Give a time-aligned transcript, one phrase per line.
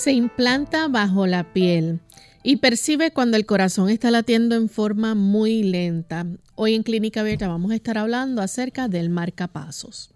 [0.00, 2.00] Se implanta bajo la piel
[2.42, 6.24] y percibe cuando el corazón está latiendo en forma muy lenta.
[6.54, 10.08] Hoy en Clínica Abierta vamos a estar hablando acerca del marcapasos.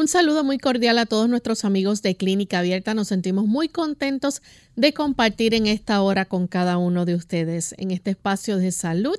[0.00, 2.94] Un saludo muy cordial a todos nuestros amigos de Clínica Abierta.
[2.94, 4.40] Nos sentimos muy contentos
[4.74, 9.18] de compartir en esta hora con cada uno de ustedes en este espacio de salud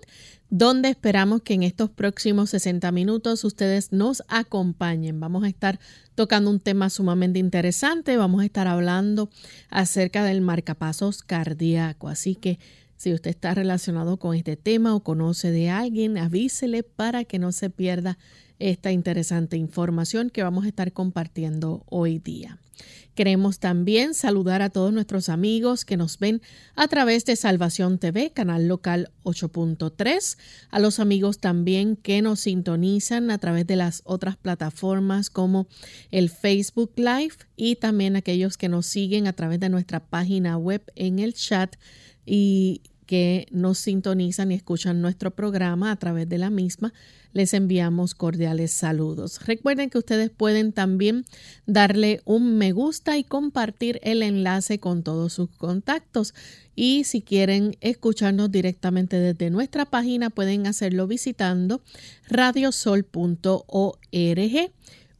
[0.49, 5.19] donde esperamos que en estos próximos 60 minutos ustedes nos acompañen.
[5.19, 5.79] Vamos a estar
[6.15, 9.29] tocando un tema sumamente interesante, vamos a estar hablando
[9.69, 12.57] acerca del marcapasos cardíaco, así que
[12.97, 17.51] si usted está relacionado con este tema o conoce de alguien, avísele para que no
[17.51, 18.17] se pierda
[18.61, 22.59] esta interesante información que vamos a estar compartiendo hoy día.
[23.15, 26.41] Queremos también saludar a todos nuestros amigos que nos ven
[26.75, 30.37] a través de Salvación TV, canal local 8.3,
[30.69, 35.67] a los amigos también que nos sintonizan a través de las otras plataformas como
[36.09, 40.81] el Facebook Live y también aquellos que nos siguen a través de nuestra página web
[40.95, 41.75] en el chat
[42.25, 42.81] y
[43.11, 46.93] que nos sintonizan y escuchan nuestro programa a través de la misma
[47.33, 49.45] les enviamos cordiales saludos.
[49.45, 51.25] Recuerden que ustedes pueden también
[51.65, 56.33] darle un me gusta y compartir el enlace con todos sus contactos.
[56.73, 61.81] Y si quieren escucharnos directamente desde nuestra página, pueden hacerlo visitando
[62.29, 63.91] radiosol.org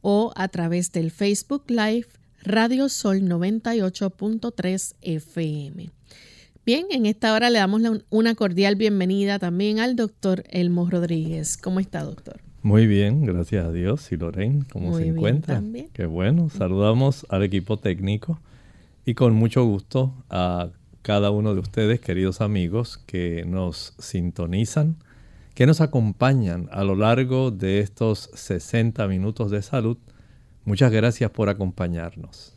[0.00, 2.06] o a través del Facebook Live
[2.42, 5.90] Radio Sol 98.3 FM.
[6.64, 11.56] Bien, en esta hora le damos una cordial bienvenida también al doctor Elmo Rodríguez.
[11.56, 12.40] ¿Cómo está, doctor?
[12.62, 14.12] Muy bien, gracias a Dios.
[14.12, 15.56] ¿Y Lorraine, cómo se encuentra?
[15.56, 15.88] También.
[15.92, 16.50] Qué bueno.
[16.50, 18.38] Saludamos al equipo técnico
[19.04, 20.68] y con mucho gusto a
[21.02, 24.98] cada uno de ustedes, queridos amigos, que nos sintonizan,
[25.54, 29.98] que nos acompañan a lo largo de estos 60 minutos de salud.
[30.64, 32.54] Muchas gracias por acompañarnos.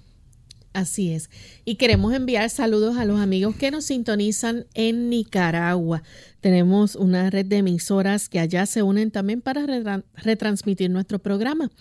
[0.75, 1.29] Así es.
[1.63, 6.03] Y queremos enviar saludos a los amigos que nos sintonizan en Nicaragua.
[6.41, 9.65] Tenemos una red de emisoras que allá se unen también para
[10.15, 11.71] retransmitir nuestro programa.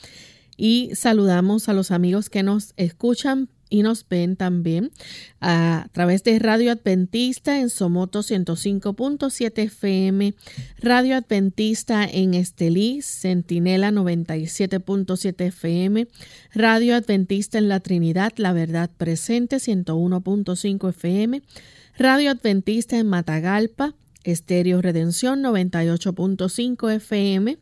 [0.57, 4.93] Y saludamos a los amigos que nos escuchan y nos ven también
[5.41, 10.35] a través de Radio Adventista en Somoto 105.7 FM,
[10.79, 16.07] Radio Adventista en Estelí, Centinela 97.7 FM,
[16.55, 21.43] Radio Adventista en la Trinidad, La Verdad Presente 101.5 FM,
[21.99, 27.59] Radio Adventista en Matagalpa, Estéreo Redención 98.5 FM,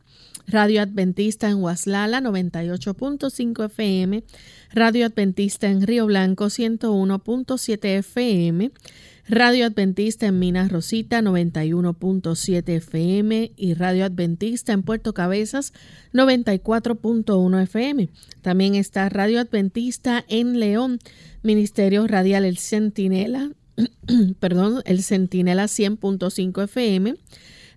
[0.47, 4.25] Radio Adventista en Huaslala 98.5 FM,
[4.73, 8.71] Radio Adventista en Río Blanco 101.7 FM,
[9.29, 15.73] Radio Adventista en Minas Rosita 91.7 FM y Radio Adventista en Puerto Cabezas
[16.13, 18.09] 94.1 FM.
[18.43, 20.99] También está Radio Adventista en León,
[21.43, 23.53] Ministerio Radial El Centinela,
[24.41, 27.15] perdón, El Centinela 100.5 FM.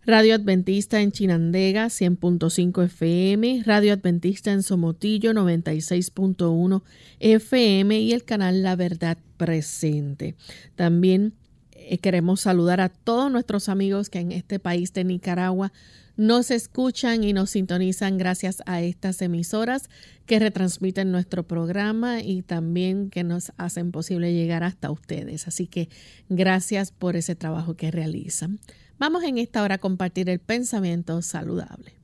[0.08, 6.84] Radio Adventista en Chinandega 100.5 FM, Radio Adventista en Somotillo 96.1
[7.20, 10.36] FM y el canal La Verdad Presente.
[10.76, 11.34] También
[11.72, 15.74] eh, queremos saludar a todos nuestros amigos que en este país de Nicaragua
[16.18, 19.90] nos escuchan y nos sintonizan gracias a estas emisoras
[20.28, 25.48] que retransmiten nuestro programa y también que nos hacen posible llegar hasta ustedes.
[25.48, 25.90] Así que
[26.30, 28.60] gracias por ese trabajo que realizan.
[28.98, 31.96] Vamos en esta hora a compartir el pensamiento saludable.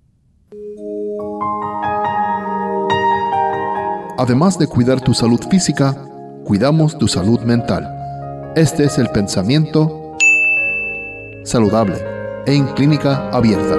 [4.18, 5.96] Además de cuidar tu salud física,
[6.44, 8.54] cuidamos tu salud mental.
[8.58, 10.18] Este es el pensamiento
[11.46, 11.96] saludable
[12.46, 13.78] en clínica abierta.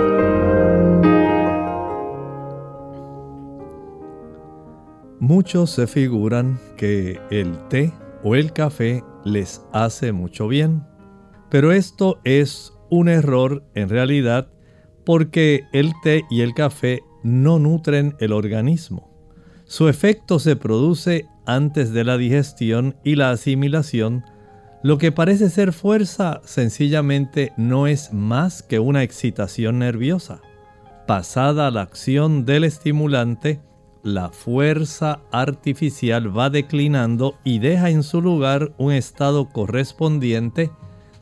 [5.21, 7.93] Muchos se figuran que el té
[8.25, 10.87] o el café les hace mucho bien,
[11.51, 14.49] pero esto es un error en realidad
[15.05, 19.11] porque el té y el café no nutren el organismo.
[19.65, 24.25] Su efecto se produce antes de la digestión y la asimilación,
[24.85, 30.41] Lo que parece ser fuerza sencillamente no es más que una excitación nerviosa.
[31.07, 33.61] Pasada la acción del estimulante,
[34.03, 40.73] la fuerza artificial va declinando y deja en su lugar un estado correspondiente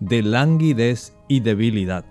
[0.01, 2.05] de languidez y debilidad.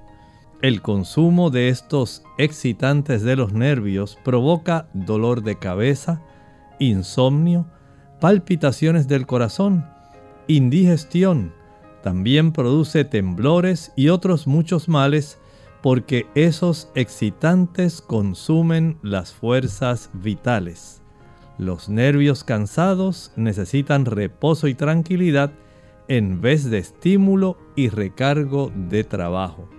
[0.62, 6.22] El consumo de estos excitantes de los nervios provoca dolor de cabeza,
[6.80, 7.68] insomnio,
[8.22, 9.86] palpitaciones del corazón,
[10.48, 11.54] indigestión,
[12.02, 15.38] también produce temblores y otros muchos males
[15.82, 21.02] porque esos excitantes consumen las fuerzas vitales.
[21.58, 25.52] Los nervios cansados necesitan reposo y tranquilidad
[26.10, 29.70] en vez de estímulo y recargo de trabajo.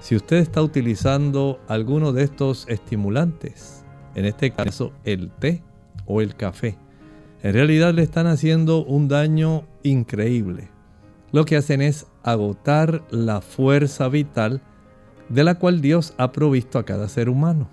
[0.00, 3.84] Si usted está utilizando alguno de estos estimulantes,
[4.14, 5.62] en este caso el té
[6.06, 6.76] o el café,
[7.42, 10.68] en realidad le están haciendo un daño increíble.
[11.32, 14.60] Lo que hacen es agotar la fuerza vital
[15.30, 17.70] de la cual Dios ha provisto a cada ser humano.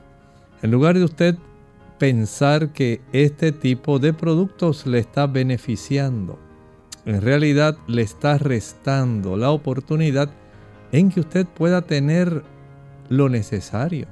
[0.62, 1.36] En lugar de usted
[1.98, 6.40] pensar que este tipo de productos le está beneficiando,
[7.10, 10.30] en realidad le está restando la oportunidad
[10.92, 12.44] en que usted pueda tener
[13.10, 14.06] lo necesario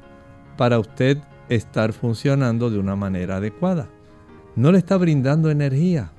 [0.57, 3.88] para usted estar funcionando de una manera adecuada.
[4.55, 6.11] No le está brindando energía,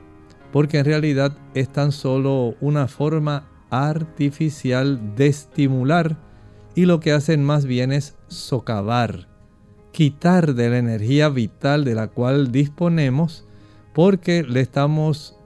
[0.52, 6.16] porque en realidad es tan solo una forma artificial de estimular
[6.76, 9.26] y lo que hacen más bien es socavar,
[9.90, 13.44] quitar de la energía vital de la cual disponemos
[13.94, 15.37] porque le estamos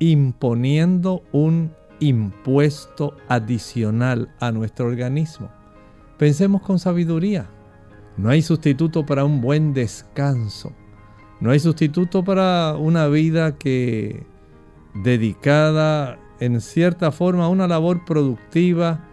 [0.00, 5.50] imponiendo un impuesto adicional a nuestro organismo.
[6.18, 7.48] Pensemos con sabiduría.
[8.16, 10.72] No hay sustituto para un buen descanso.
[11.40, 14.26] No hay sustituto para una vida que
[14.94, 19.06] dedicada en cierta forma a una labor productiva,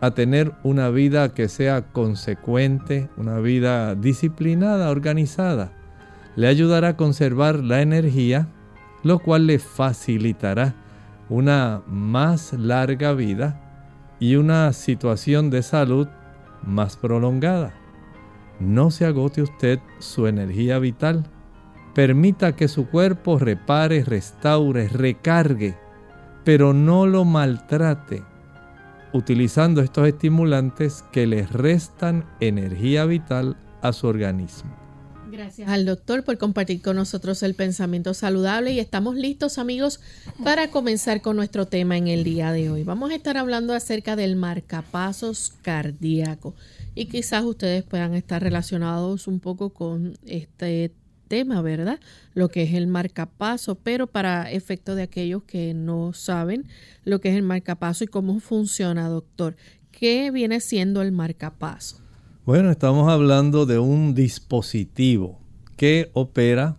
[0.00, 5.72] a tener una vida que sea consecuente, una vida disciplinada, organizada.
[6.36, 8.48] Le ayudará a conservar la energía,
[9.02, 10.74] lo cual le facilitará
[11.28, 13.60] una más larga vida
[14.18, 16.08] y una situación de salud
[16.62, 17.74] más prolongada.
[18.60, 21.30] No se agote usted su energía vital
[21.98, 25.76] Permita que su cuerpo repare, restaure, recargue,
[26.44, 28.22] pero no lo maltrate
[29.12, 34.87] utilizando estos estimulantes que le restan energía vital a su organismo.
[35.30, 40.00] Gracias al doctor por compartir con nosotros el pensamiento saludable y estamos listos amigos
[40.42, 42.82] para comenzar con nuestro tema en el día de hoy.
[42.82, 46.54] Vamos a estar hablando acerca del marcapasos cardíaco
[46.94, 50.94] y quizás ustedes puedan estar relacionados un poco con este
[51.28, 52.00] tema, ¿verdad?
[52.32, 56.66] Lo que es el marcapaso, pero para efecto de aquellos que no saben
[57.04, 59.56] lo que es el marcapaso y cómo funciona, doctor,
[59.90, 62.07] ¿qué viene siendo el marcapaso?
[62.48, 65.38] Bueno, estamos hablando de un dispositivo
[65.76, 66.78] que opera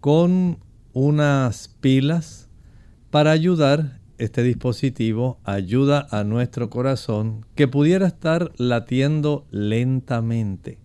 [0.00, 0.58] con
[0.92, 2.48] unas pilas
[3.10, 10.78] para ayudar este dispositivo ayuda a nuestro corazón que pudiera estar latiendo lentamente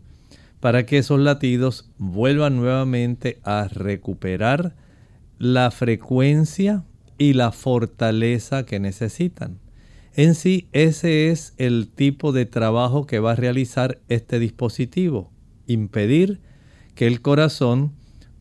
[0.60, 4.76] para que esos latidos vuelvan nuevamente a recuperar
[5.40, 6.84] la frecuencia
[7.18, 9.58] y la fortaleza que necesitan.
[10.20, 15.32] En sí, ese es el tipo de trabajo que va a realizar este dispositivo,
[15.66, 16.42] impedir
[16.94, 17.94] que el corazón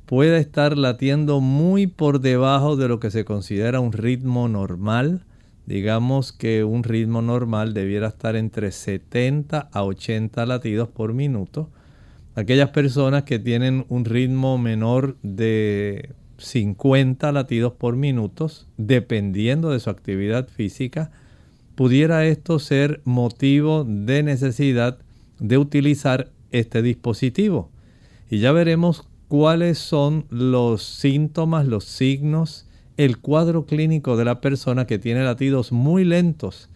[0.04, 5.24] pueda estar latiendo muy por debajo de lo que se considera un ritmo normal.
[5.66, 11.70] Digamos que un ritmo normal debiera estar entre 70 a 80 latidos por minuto
[12.34, 19.90] aquellas personas que tienen un ritmo menor de 50 latidos por minuto, dependiendo de su
[19.90, 21.12] actividad física,
[21.78, 24.98] pudiera esto ser motivo de necesidad
[25.38, 27.70] de utilizar este dispositivo.
[28.28, 32.66] Y ya veremos cuáles son los síntomas, los signos,
[32.96, 36.68] el cuadro clínico de la persona que tiene latidos muy lentos,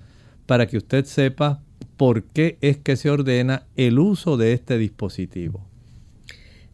[0.47, 1.65] para que usted sepa
[1.97, 5.67] por qué es que se ordena el uso de este dispositivo.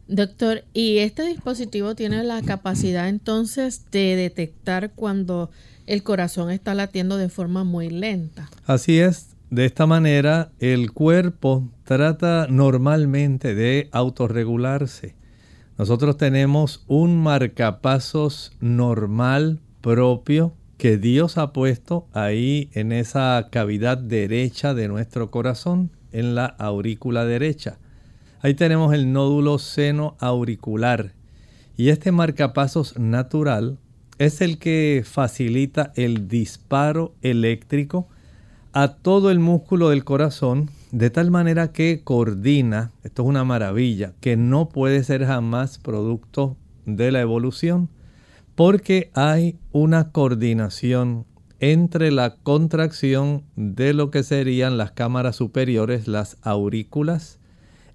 [0.08, 5.50] Doctor, ¿y este dispositivo tiene la capacidad entonces de detectar cuando
[5.86, 8.48] el corazón está latiendo de forma muy lenta?
[8.64, 9.36] Así es.
[9.50, 15.14] De esta manera, el cuerpo trata normalmente de autorregularse.
[15.76, 24.72] Nosotros tenemos un marcapasos normal propio que Dios ha puesto ahí en esa cavidad derecha
[24.72, 27.78] de nuestro corazón, en la aurícula derecha.
[28.40, 31.12] Ahí tenemos el nódulo seno auricular
[31.76, 33.78] y este marcapasos natural
[34.18, 38.08] es el que facilita el disparo eléctrico
[38.72, 44.14] a todo el músculo del corazón de tal manera que coordina, esto es una maravilla,
[44.20, 47.88] que no puede ser jamás producto de la evolución,
[48.54, 51.26] porque hay una coordinación
[51.58, 57.37] entre la contracción de lo que serían las cámaras superiores, las aurículas,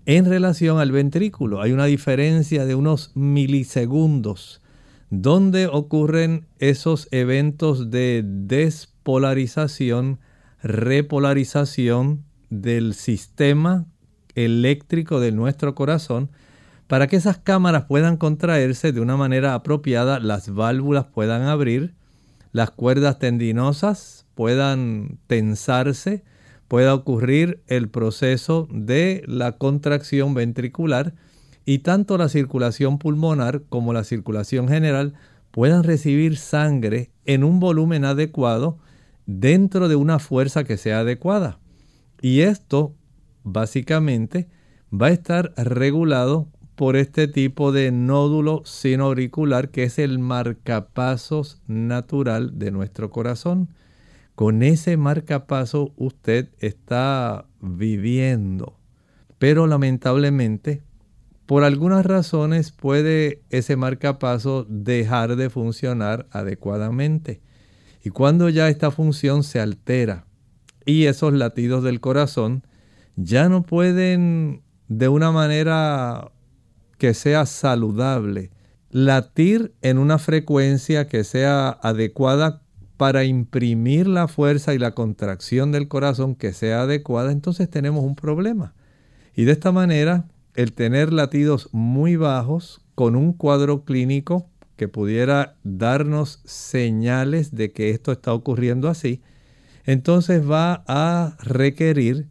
[0.05, 1.61] en relación al ventrículo.
[1.61, 4.61] Hay una diferencia de unos milisegundos
[5.09, 10.19] donde ocurren esos eventos de despolarización,
[10.63, 13.85] repolarización del sistema
[14.35, 16.29] eléctrico de nuestro corazón
[16.87, 21.93] para que esas cámaras puedan contraerse de una manera apropiada, las válvulas puedan abrir,
[22.51, 26.23] las cuerdas tendinosas puedan tensarse,
[26.67, 31.13] pueda ocurrir el proceso de la contracción ventricular
[31.65, 35.13] y tanto la circulación pulmonar como la circulación general
[35.51, 38.77] puedan recibir sangre en un volumen adecuado
[39.25, 41.59] dentro de una fuerza que sea adecuada.
[42.21, 42.95] Y esto
[43.43, 44.47] básicamente
[44.91, 52.57] va a estar regulado por este tipo de nódulo sinoauricular que es el marcapasos natural
[52.57, 53.69] de nuestro corazón.
[54.35, 58.79] Con ese marcapaso usted está viviendo.
[59.37, 60.81] Pero lamentablemente,
[61.45, 67.41] por algunas razones puede ese marcapaso dejar de funcionar adecuadamente.
[68.03, 70.25] Y cuando ya esta función se altera,
[70.85, 72.63] y esos latidos del corazón
[73.15, 76.31] ya no pueden de una manera
[76.97, 78.51] que sea saludable
[78.89, 82.61] latir en una frecuencia que sea adecuada
[82.97, 88.15] para imprimir la fuerza y la contracción del corazón que sea adecuada, entonces tenemos un
[88.15, 88.73] problema.
[89.35, 95.55] Y de esta manera, el tener latidos muy bajos con un cuadro clínico que pudiera
[95.63, 99.21] darnos señales de que esto está ocurriendo así,
[99.85, 102.27] entonces va a requerir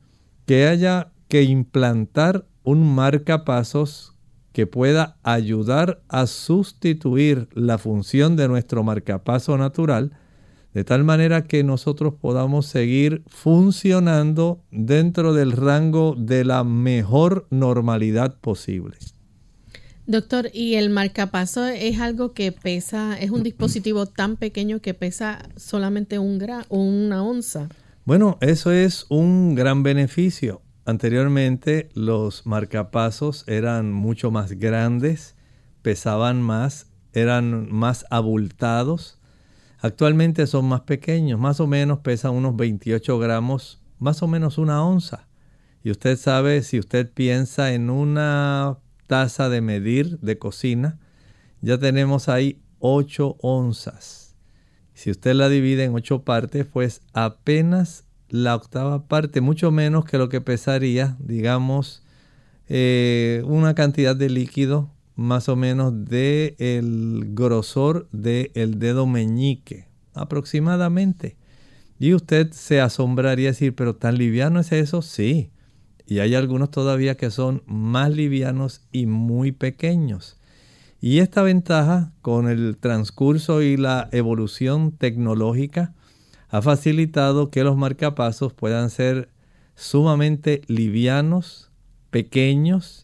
[0.47, 4.14] que haya que implantar un marcapasos
[4.52, 10.12] que pueda ayudar a sustituir la función de nuestro marcapaso natural,
[10.75, 18.38] de tal manera que nosotros podamos seguir funcionando dentro del rango de la mejor normalidad
[18.41, 18.97] posible.
[20.07, 25.49] Doctor, ¿y el marcapaso es algo que pesa, es un dispositivo tan pequeño que pesa
[25.57, 27.69] solamente un gra, una onza?
[28.05, 30.61] Bueno, eso es un gran beneficio.
[30.85, 35.37] Anteriormente los marcapasos eran mucho más grandes,
[35.83, 39.21] pesaban más, eran más abultados.
[39.83, 44.85] Actualmente son más pequeños, más o menos pesan unos 28 gramos, más o menos una
[44.85, 45.27] onza.
[45.83, 51.01] Y usted sabe, si usted piensa en una taza de medir de cocina,
[51.62, 54.37] ya tenemos ahí 8 onzas.
[54.95, 60.17] Si usted la divide en 8 partes, pues apenas la octava parte, mucho menos que
[60.17, 62.05] lo que pesaría, digamos,
[62.69, 71.37] eh, una cantidad de líquido más o menos del el grosor del dedo meñique, aproximadamente.
[71.99, 75.50] Y usted se asombraría decir, pero tan liviano es eso, sí.
[76.07, 80.38] Y hay algunos todavía que son más livianos y muy pequeños.
[81.00, 85.95] Y esta ventaja con el transcurso y la evolución tecnológica
[86.49, 89.31] ha facilitado que los marcapasos puedan ser
[89.75, 91.71] sumamente livianos,
[92.11, 93.01] pequeños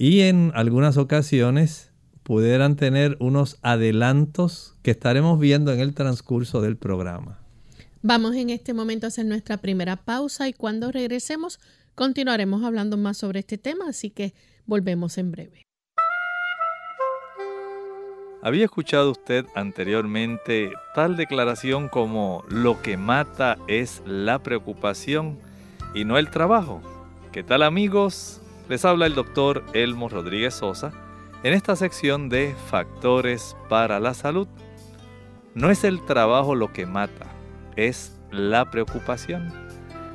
[0.00, 1.92] y en algunas ocasiones
[2.24, 7.38] pudieran tener unos adelantos que estaremos viendo en el transcurso del programa.
[8.02, 11.60] Vamos en este momento a hacer nuestra primera pausa y cuando regresemos
[12.00, 14.32] Continuaremos hablando más sobre este tema, así que
[14.64, 15.66] volvemos en breve.
[18.42, 25.38] ¿Había escuchado usted anteriormente tal declaración como lo que mata es la preocupación
[25.94, 26.80] y no el trabajo?
[27.32, 28.39] ¿Qué tal amigos?
[28.70, 30.92] Les habla el doctor Elmo Rodríguez Sosa
[31.42, 34.46] en esta sección de Factores para la Salud.
[35.56, 37.26] No es el trabajo lo que mata,
[37.74, 39.52] es la preocupación.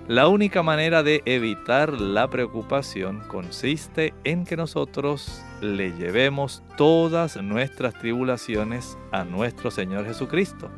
[0.07, 7.93] La única manera de evitar la preocupación consiste en que nosotros le llevemos todas nuestras
[7.95, 10.69] tribulaciones a nuestro Señor Jesucristo.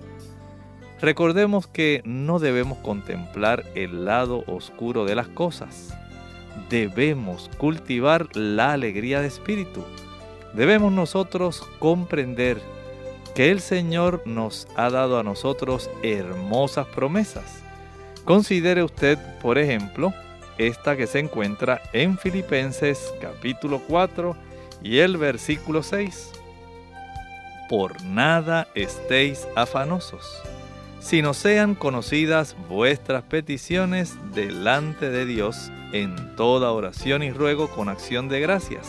[0.99, 5.95] Recordemos que no debemos contemplar el lado oscuro de las cosas.
[6.69, 9.83] Debemos cultivar la alegría de espíritu.
[10.53, 12.61] Debemos nosotros comprender
[13.35, 17.63] que el Señor nos ha dado a nosotros hermosas promesas
[18.27, 20.13] Considere usted, por ejemplo,
[20.57, 24.35] esta que se encuentra en Filipenses capítulo 4
[24.83, 26.33] y el versículo 6.
[27.69, 30.25] por nada estéis afanosos,
[30.99, 38.29] sino sean conocidas vuestras peticiones delante de Dios en toda oración y ruego con acción
[38.29, 38.87] de gracias.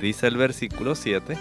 [0.00, 1.36] Dice el versículo 7,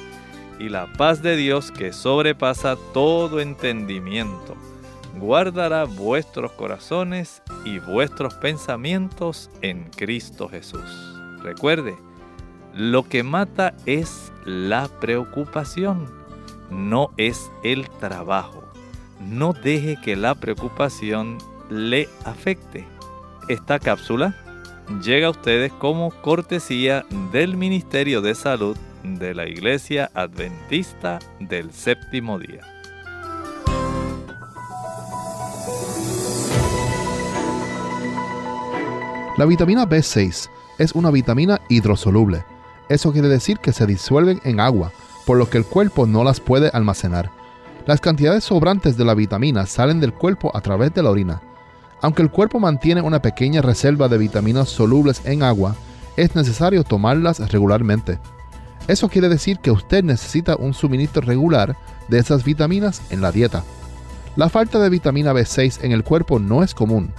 [0.59, 4.55] y la paz de Dios que sobrepasa todo entendimiento,
[5.17, 11.15] guardará vuestros corazones y vuestros pensamientos en Cristo Jesús.
[11.41, 11.95] Recuerde,
[12.75, 16.07] lo que mata es la preocupación,
[16.69, 18.63] no es el trabajo.
[19.19, 21.37] No deje que la preocupación
[21.69, 22.87] le afecte.
[23.49, 24.35] Esta cápsula
[24.99, 32.39] llega a ustedes como cortesía del Ministerio de Salud de la Iglesia Adventista del Séptimo
[32.39, 32.61] Día.
[39.37, 42.43] La vitamina B6 es una vitamina hidrosoluble
[42.91, 44.91] eso quiere decir que se disuelven en agua,
[45.25, 47.31] por lo que el cuerpo no las puede almacenar.
[47.85, 51.41] Las cantidades sobrantes de la vitamina salen del cuerpo a través de la orina.
[52.01, 55.75] Aunque el cuerpo mantiene una pequeña reserva de vitaminas solubles en agua,
[56.17, 58.19] es necesario tomarlas regularmente.
[58.87, 61.77] Eso quiere decir que usted necesita un suministro regular
[62.07, 63.63] de esas vitaminas en la dieta.
[64.35, 67.13] La falta de vitamina B6 en el cuerpo no es común.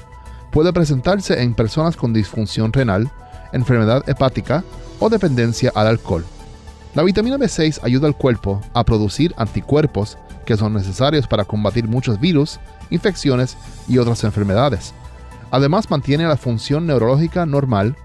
[0.50, 3.10] Puede presentarse en personas con disfunción renal,
[3.52, 4.64] enfermedad hepática,
[4.98, 6.24] o dependencia al alcohol.
[6.94, 12.20] La vitamina B6 ayuda al cuerpo a producir anticuerpos que son necesarios para combatir muchos
[12.20, 13.56] virus, infecciones
[13.88, 14.94] y otras enfermedades.
[15.50, 17.96] Además mantiene la función neurológica normal,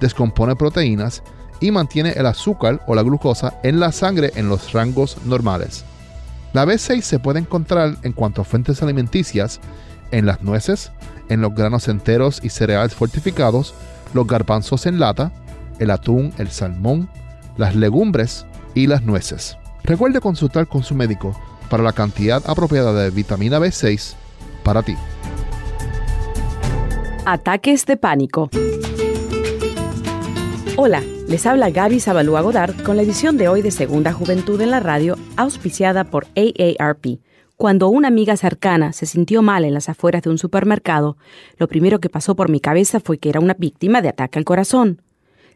[0.00, 1.22] descompone proteínas
[1.60, 5.84] y mantiene el azúcar o la glucosa en la sangre en los rangos normales.
[6.52, 9.60] La B6 se puede encontrar en cuanto a fuentes alimenticias
[10.10, 10.90] en las nueces,
[11.28, 13.74] en los granos enteros y cereales fortificados,
[14.14, 15.30] los garbanzos en lata,
[15.78, 17.08] el atún, el salmón,
[17.56, 19.56] las legumbres y las nueces.
[19.84, 21.38] Recuerde consultar con su médico
[21.70, 24.14] para la cantidad apropiada de vitamina B6
[24.62, 24.96] para ti.
[27.24, 28.50] Ataques de pánico.
[30.76, 34.70] Hola, les habla Gaby Zabalúa Godard con la edición de hoy de Segunda Juventud en
[34.70, 37.20] la Radio, auspiciada por AARP.
[37.56, 41.18] Cuando una amiga cercana se sintió mal en las afueras de un supermercado,
[41.58, 44.46] lo primero que pasó por mi cabeza fue que era una víctima de ataque al
[44.46, 45.02] corazón.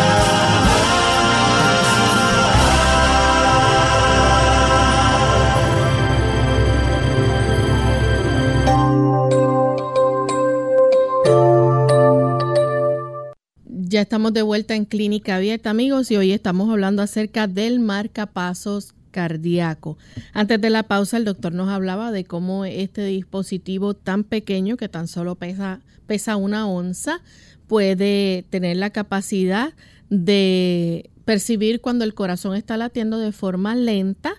[13.91, 18.93] Ya estamos de vuelta en Clínica Abierta, amigos, y hoy estamos hablando acerca del marcapasos
[19.11, 19.97] cardíaco.
[20.31, 24.87] Antes de la pausa, el doctor nos hablaba de cómo este dispositivo tan pequeño, que
[24.87, 27.19] tan solo pesa, pesa una onza,
[27.67, 29.73] puede tener la capacidad
[30.09, 34.35] de percibir cuando el corazón está latiendo de forma lenta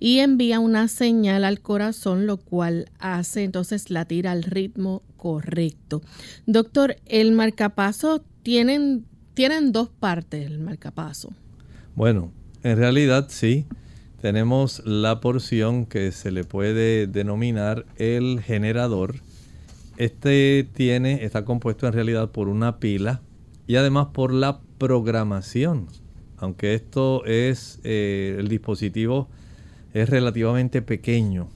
[0.00, 6.02] y envía una señal al corazón, lo cual hace entonces latir al ritmo correcto.
[6.46, 11.32] Doctor, el marcapaso tienen, tienen dos partes, el marcapaso.
[11.96, 12.30] Bueno,
[12.62, 13.66] en realidad sí.
[14.20, 19.16] Tenemos la porción que se le puede denominar el generador.
[19.96, 23.20] Este tiene, está compuesto en realidad por una pila
[23.66, 25.88] y además por la programación.
[26.36, 29.28] Aunque esto es eh, el dispositivo
[29.92, 31.48] es relativamente pequeño.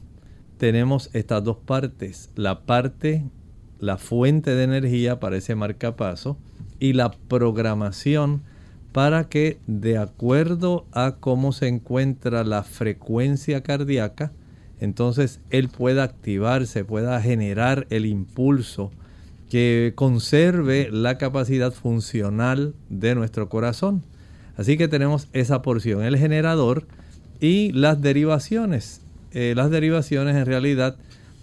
[0.59, 3.23] Tenemos estas dos partes, la parte,
[3.79, 6.37] la fuente de energía para ese marcapaso
[6.81, 8.43] y la programación
[8.93, 14.33] para que de acuerdo a cómo se encuentra la frecuencia cardíaca,
[14.81, 18.91] entonces él pueda activarse, pueda generar el impulso
[19.49, 24.03] que conserve la capacidad funcional de nuestro corazón.
[24.57, 26.87] Así que tenemos esa porción, el generador,
[27.41, 29.01] y las derivaciones.
[29.33, 30.97] Eh, las derivaciones en realidad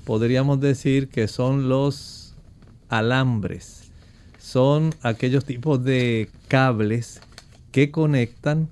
[0.05, 2.35] podríamos decir que son los
[2.89, 3.76] alambres.
[4.47, 7.19] Son aquellos tipos de cables
[7.73, 8.69] que conectan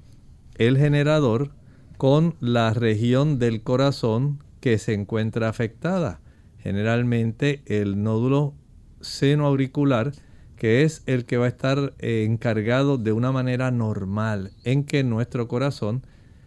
[0.58, 1.52] el generador
[1.98, 6.22] con la región del corazón que se encuentra afectada.
[6.60, 8.54] Generalmente el nódulo
[9.02, 10.14] seno auricular,
[10.56, 15.04] que es el que va a estar eh, encargado de una manera normal en que
[15.04, 16.04] nuestro corazón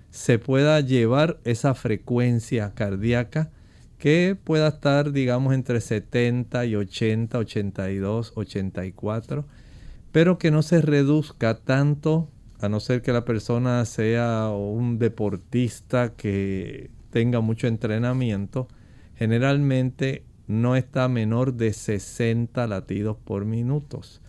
[0.08, 3.50] se pueda llevar esa frecuencia cardíaca
[3.98, 9.44] que pueda estar, digamos, entre 70 y 80, 82, 84,
[10.12, 12.28] pero que no se reduzca tanto,
[12.61, 18.68] a no ser que la persona sea un deportista que tenga mucho entrenamiento,
[19.16, 24.20] generalmente no está menor de 60 latidos por minutos.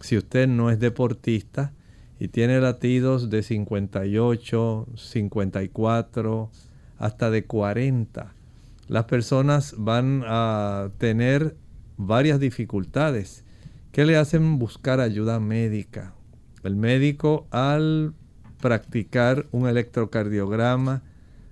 [0.00, 1.72] Si usted no es deportista,
[2.18, 6.50] y tiene latidos de 58, 54,
[6.98, 8.34] hasta de 40.
[8.88, 11.56] Las personas van a tener
[11.96, 13.44] varias dificultades
[13.92, 16.14] que le hacen buscar ayuda médica.
[16.62, 18.14] El médico al
[18.60, 21.02] practicar un electrocardiograma,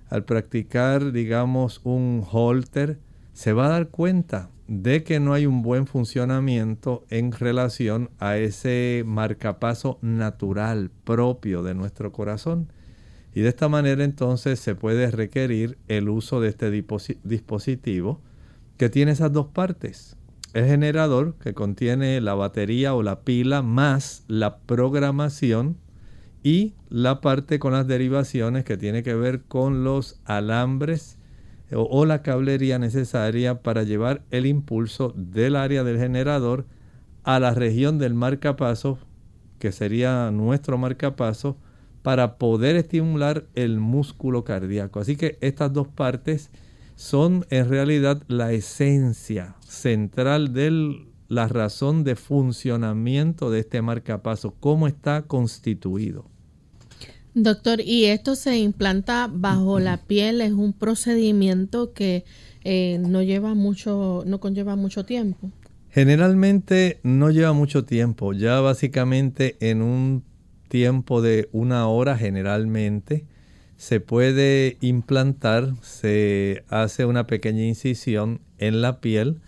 [0.09, 2.99] al practicar, digamos, un holter,
[3.33, 8.37] se va a dar cuenta de que no hay un buen funcionamiento en relación a
[8.37, 12.71] ese marcapaso natural propio de nuestro corazón.
[13.35, 16.69] Y de esta manera entonces se puede requerir el uso de este
[17.23, 18.21] dispositivo
[18.77, 20.17] que tiene esas dos partes.
[20.53, 25.77] El generador que contiene la batería o la pila más la programación
[26.43, 31.17] y la parte con las derivaciones que tiene que ver con los alambres
[31.75, 36.65] o, la cablería necesaria para llevar el impulso del área del generador
[37.23, 38.99] a la región del marcapaso,
[39.57, 41.57] que sería nuestro marcapaso,
[42.03, 44.99] para poder estimular el músculo cardíaco.
[44.99, 46.51] Así que estas dos partes
[46.95, 54.87] son en realidad la esencia central de la razón de funcionamiento de este marcapaso, cómo
[54.87, 56.25] está constituido.
[57.33, 60.41] Doctor, ¿y esto se implanta bajo la piel?
[60.41, 62.25] ¿Es un procedimiento que
[62.63, 65.49] eh, no lleva mucho, no conlleva mucho tiempo?
[65.89, 70.23] Generalmente no lleva mucho tiempo, ya básicamente en un
[70.73, 73.27] tiempo de una hora generalmente
[73.77, 79.39] se puede implantar, se hace una pequeña incisión en la piel,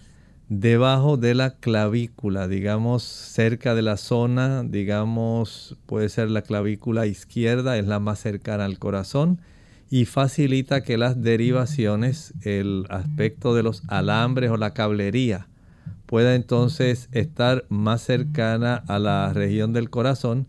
[0.49, 7.75] debajo de la clavícula, digamos cerca de la zona, digamos puede ser la clavícula izquierda,
[7.79, 9.41] es la más cercana al corazón
[9.89, 15.47] y facilita que las derivaciones, el aspecto de los alambres o la cablería
[16.05, 20.45] pueda entonces estar más cercana a la región del corazón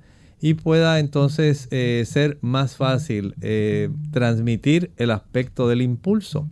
[0.47, 6.49] y pueda entonces eh, ser más fácil eh, transmitir el aspecto del impulso.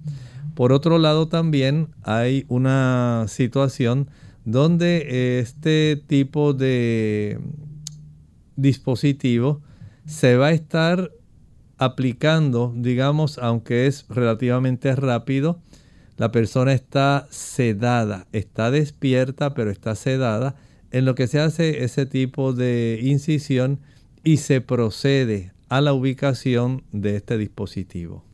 [0.57, 4.11] Por otro lado también hay una situación
[4.45, 7.39] donde este tipo de
[8.57, 9.63] dispositivo
[10.07, 11.13] se va a estar
[11.79, 15.61] aplicando, digamos, aunque es relativamente rápido,
[16.17, 20.57] la persona está sedada, está despierta, pero está sedada,
[20.95, 23.81] en lo que se hace ese tipo de incisión
[24.23, 28.25] y se procede a la ubicación de este dispositivo.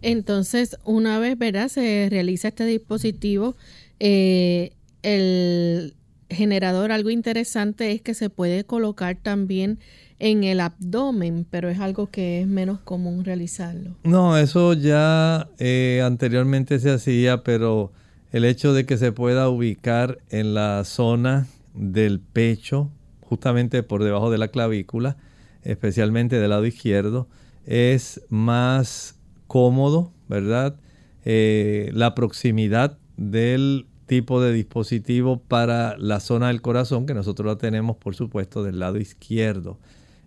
[0.00, 1.66] Entonces, una vez ¿verdad?
[1.66, 3.56] se realiza este dispositivo,
[3.98, 5.94] eh, el
[6.30, 9.80] generador, algo interesante es que se puede colocar también
[10.20, 13.96] en el abdomen, pero es algo que es menos común realizarlo.
[14.04, 17.90] No, eso ya eh, anteriormente se hacía, pero
[18.30, 24.30] el hecho de que se pueda ubicar en la zona del pecho, justamente por debajo
[24.30, 25.16] de la clavícula,
[25.62, 27.28] especialmente del lado izquierdo,
[27.64, 30.76] es más cómodo, ¿verdad?
[31.24, 37.58] Eh, la proximidad del tipo de dispositivo para la zona del corazón, que nosotros la
[37.58, 39.78] tenemos, por supuesto, del lado izquierdo.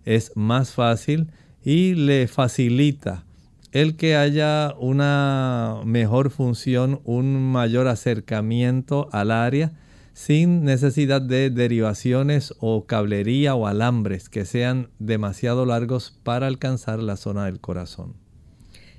[0.04, 1.28] Es más fácil
[1.64, 3.24] y le facilita
[3.72, 9.72] el que haya una mejor función, un mayor acercamiento al área
[10.20, 17.16] sin necesidad de derivaciones o cablería o alambres que sean demasiado largos para alcanzar la
[17.16, 18.12] zona del corazón.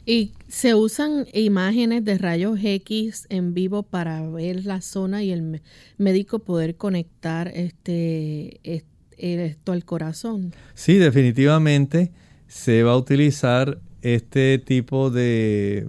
[0.03, 5.61] Y se usan imágenes de rayos X en vivo para ver la zona y el
[5.99, 8.59] médico poder conectar este,
[9.15, 10.55] esto al corazón.
[10.73, 12.11] Sí, definitivamente
[12.47, 15.85] se va a utilizar este tipo de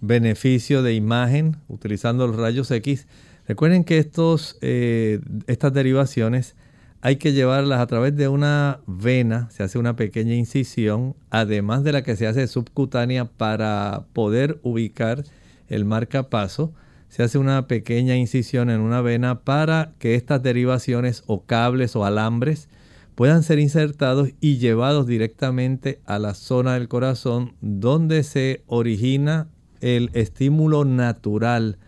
[0.00, 3.06] beneficio de imagen utilizando los rayos X.
[3.48, 6.54] Recuerden que estos, eh, estas derivaciones
[7.00, 11.92] hay que llevarlas a través de una vena, se hace una pequeña incisión, además de
[11.92, 15.24] la que se hace subcutánea para poder ubicar
[15.68, 16.74] el marcapaso,
[17.08, 22.04] se hace una pequeña incisión en una vena para que estas derivaciones o cables o
[22.04, 22.68] alambres
[23.14, 29.48] puedan ser insertados y llevados directamente a la zona del corazón donde se origina
[29.80, 31.78] el estímulo natural,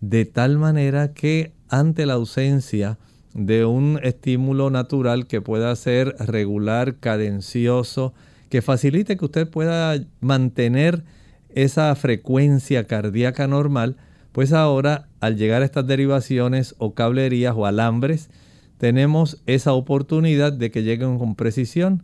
[0.00, 2.98] de tal manera que ante la ausencia
[3.34, 8.14] de un estímulo natural que pueda ser regular, cadencioso,
[8.48, 11.04] que facilite que usted pueda mantener
[11.50, 13.96] esa frecuencia cardíaca normal,
[14.32, 18.30] pues ahora al llegar a estas derivaciones o cablerías o alambres,
[18.78, 22.02] tenemos esa oportunidad de que lleguen con precisión.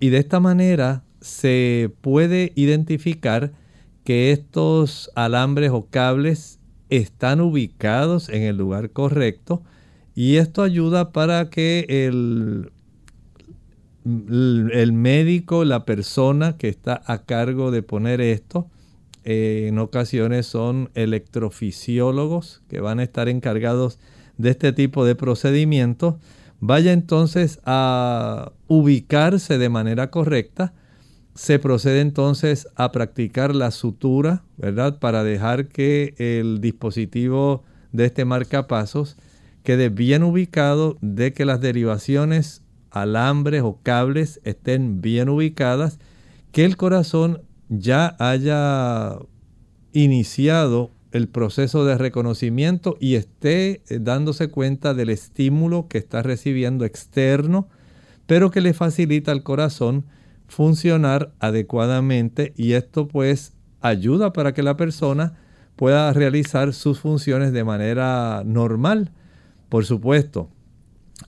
[0.00, 3.52] Y de esta manera se puede identificar
[4.04, 6.57] que estos alambres o cables
[6.90, 9.62] están ubicados en el lugar correcto,
[10.14, 12.72] y esto ayuda para que el,
[14.04, 18.68] el médico, la persona que está a cargo de poner esto,
[19.24, 23.98] eh, en ocasiones son electrofisiólogos que van a estar encargados
[24.38, 26.14] de este tipo de procedimientos,
[26.60, 30.72] vaya entonces a ubicarse de manera correcta.
[31.38, 34.98] Se procede entonces a practicar la sutura, ¿verdad?
[34.98, 39.16] Para dejar que el dispositivo de este marcapasos
[39.62, 46.00] quede bien ubicado, de que las derivaciones, alambres o cables estén bien ubicadas,
[46.50, 49.16] que el corazón ya haya
[49.92, 56.84] iniciado el proceso de reconocimiento y esté eh, dándose cuenta del estímulo que está recibiendo
[56.84, 57.68] externo,
[58.26, 60.04] pero que le facilita al corazón
[60.48, 65.38] funcionar adecuadamente y esto pues ayuda para que la persona
[65.76, 69.12] pueda realizar sus funciones de manera normal.
[69.68, 70.50] Por supuesto,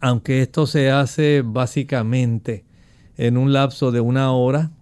[0.00, 2.64] aunque esto se hace básicamente
[3.16, 4.72] en un lapso de una hora,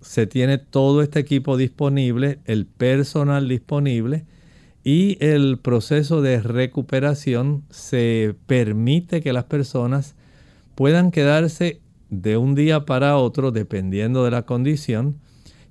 [0.00, 4.24] se tiene todo este equipo disponible, el personal disponible
[4.82, 10.16] y el proceso de recuperación se permite que las personas
[10.74, 11.81] puedan quedarse
[12.12, 15.18] de un día para otro dependiendo de la condición.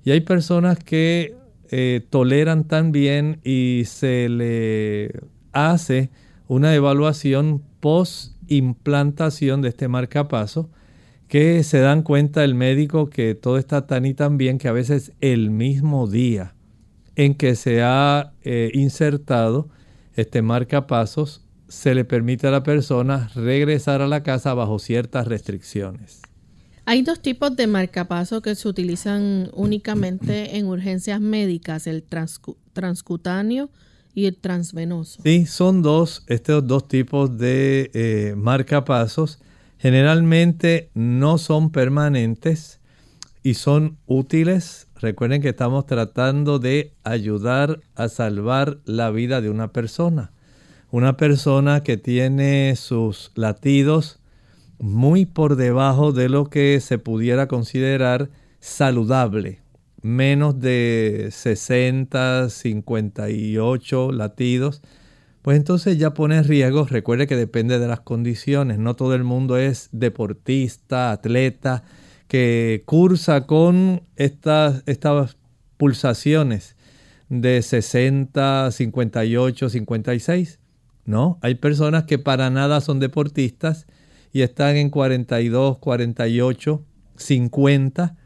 [0.04, 1.36] Y hay personas que
[1.70, 5.20] eh, toleran también y se le
[5.52, 6.10] hace
[6.48, 10.68] una evaluación post implantación de este marcapaso
[11.28, 14.72] que se dan cuenta el médico que todo está tan y tan bien que a
[14.72, 16.54] veces el mismo día
[17.14, 19.68] en que se ha eh, insertado
[20.14, 26.31] este marcapasos se le permite a la persona regresar a la casa bajo ciertas restricciones.
[26.84, 32.02] Hay dos tipos de marcapasos que se utilizan únicamente en urgencias médicas, el
[32.72, 33.70] transcutáneo
[34.14, 35.22] y el transvenoso.
[35.22, 39.38] Sí, son dos, estos dos tipos de eh, marcapasos.
[39.78, 42.80] Generalmente no son permanentes
[43.44, 44.88] y son útiles.
[44.96, 50.32] Recuerden que estamos tratando de ayudar a salvar la vida de una persona.
[50.90, 54.18] Una persona que tiene sus latidos
[54.82, 58.28] muy por debajo de lo que se pudiera considerar
[58.60, 59.62] saludable
[60.02, 64.82] menos de 60, 58 latidos,
[65.40, 66.84] pues entonces ya pone riesgo.
[66.84, 68.78] Recuerde que depende de las condiciones.
[68.78, 71.84] No todo el mundo es deportista, atleta,
[72.28, 75.36] que cursa con estas, estas
[75.76, 76.76] pulsaciones
[77.28, 80.58] de 60, 58, 56.
[81.04, 83.86] No, hay personas que para nada son deportistas
[84.32, 86.84] y están en 42, 48,
[87.16, 88.16] 50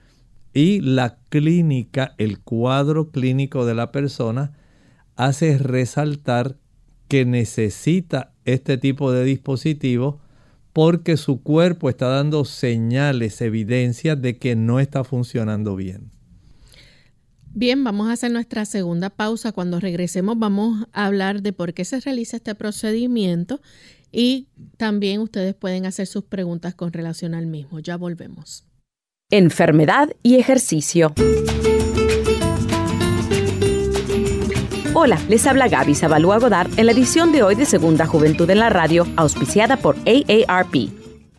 [0.55, 4.53] y la clínica, el cuadro clínico de la persona,
[5.17, 6.57] hace resaltar
[7.09, 10.21] que necesita este tipo de dispositivo
[10.73, 16.11] porque su cuerpo está dando señales, evidencias de que no está funcionando bien.
[17.59, 19.53] Bien, vamos a hacer nuestra segunda pausa.
[19.53, 23.63] Cuando regresemos vamos a hablar de por qué se realiza este procedimiento
[24.13, 27.81] y también ustedes pueden hacer sus preguntas con relación al mismo.
[27.81, 28.65] Ya volvemos.
[29.31, 31.13] Enfermedad y ejercicio.
[34.95, 38.61] Hola, les habla Gaby Zabalúa Godard en la edición de hoy de Segunda Juventud en
[38.61, 40.91] la Radio, auspiciada por AARP.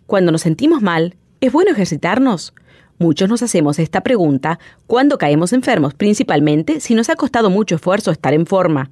[0.06, 2.54] Cuando nos sentimos mal, ¿es bueno ejercitarnos?
[3.00, 8.12] Muchos nos hacemos esta pregunta cuando caemos enfermos, principalmente si nos ha costado mucho esfuerzo
[8.12, 8.92] estar en forma.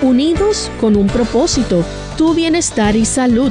[0.02, 1.82] Unidos con un propósito,
[2.18, 3.50] tu bienestar y salud.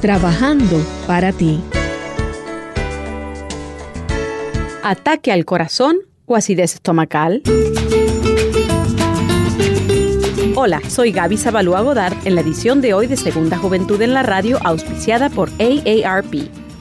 [0.00, 1.60] trabajando para ti.
[4.82, 7.42] Ataque al corazón o acidez estomacal.
[10.56, 14.22] Hola, soy Gaby Zabalúa Godard en la edición de hoy de Segunda Juventud en la
[14.22, 16.59] Radio auspiciada por AARP.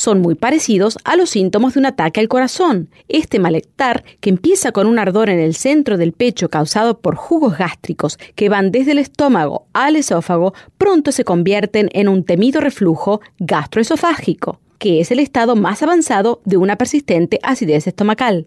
[0.00, 2.88] son muy parecidos a los síntomas de un ataque al corazón.
[3.08, 7.58] Este malestar, que empieza con un ardor en el centro del pecho causado por jugos
[7.58, 13.20] gástricos que van desde el estómago al esófago, pronto se convierten en un temido reflujo
[13.40, 18.46] gastroesofágico, que es el estado más avanzado de una persistente acidez estomacal.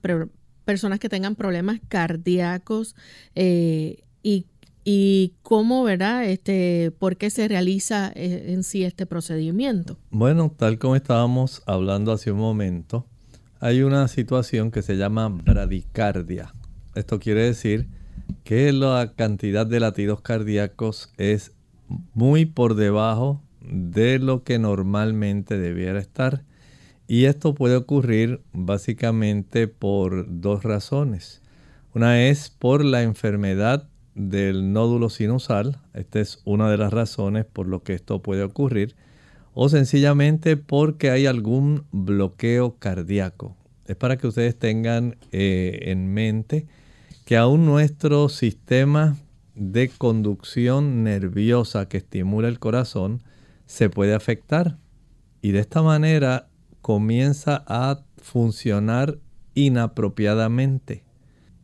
[0.69, 2.95] personas que tengan problemas cardíacos
[3.33, 6.25] eh, y, cómo, ¿verdad?
[6.25, 9.97] Este, ¿Por qué se realiza eh, en sí este procedimiento?
[10.11, 13.07] Bueno, tal como estábamos hablando hace un momento,
[13.59, 16.53] hay una situación que se llama bradicardia.
[16.93, 17.87] Esto quiere decir
[18.43, 21.53] que la cantidad de latidos cardíacos es
[22.13, 26.43] muy por debajo de lo que normalmente debiera estar.
[27.11, 31.41] Y esto puede ocurrir básicamente por dos razones.
[31.95, 35.79] Una es por la enfermedad del nódulo sinusal.
[35.95, 38.95] Esta es una de las razones por lo que esto puede ocurrir.
[39.55, 43.57] O sencillamente porque hay algún bloqueo cardíaco.
[43.87, 46.67] Es para que ustedes tengan eh, en mente
[47.25, 49.17] que aún nuestro sistema
[49.55, 53.23] de conducción nerviosa que estimula el corazón
[53.65, 54.77] se puede afectar.
[55.41, 56.48] Y de esta manera
[56.81, 59.17] comienza a funcionar
[59.53, 61.03] inapropiadamente.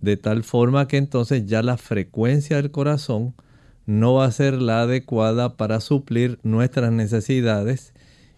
[0.02, 3.34] De tal forma que entonces ya la frecuencia del corazón
[3.86, 7.94] no va a ser la adecuada para suplir nuestras necesidades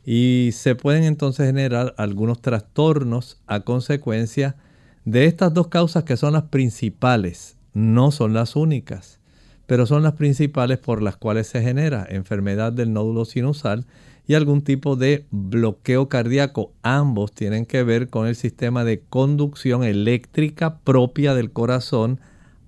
[0.06, 4.56] y se pueden entonces generar algunos trastornos a consecuencia
[5.04, 7.58] de estas dos causas que son las principales.
[7.74, 9.20] No son las únicas,
[9.66, 13.86] pero son las principales por las cuales se genera enfermedad del nódulo sinusal
[14.28, 16.74] y algún tipo de bloqueo cardíaco.
[16.84, 22.20] Ambos tienen que ver con el sistema de conducción eléctrica propia del corazón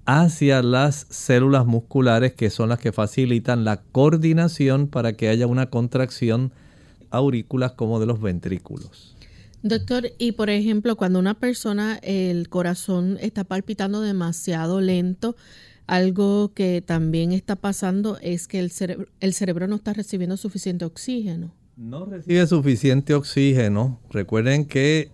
[0.06, 5.70] hacia las células musculares que son las que facilitan la coordinación para que haya una
[5.70, 6.52] contracción
[7.12, 9.16] aurículas como de los ventrículos.
[9.62, 15.36] Doctor, y por ejemplo, cuando una persona el corazón está palpitando demasiado lento,
[15.90, 20.86] algo que también está pasando es que el cerebro, el cerebro no está recibiendo suficiente
[20.86, 21.52] oxígeno.
[21.76, 24.00] No recibe suficiente oxígeno.
[24.12, 25.12] Recuerden que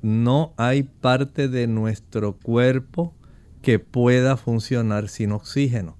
[0.00, 3.14] no hay parte de nuestro cuerpo
[3.60, 5.96] que pueda funcionar sin oxígeno.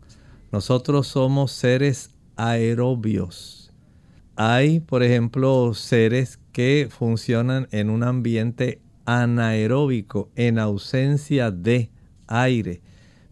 [0.53, 3.73] Nosotros somos seres aerobios.
[4.37, 11.91] Hay, por ejemplo, seres que funcionan en un ambiente anaeróbico, en ausencia de
[12.27, 12.81] aire.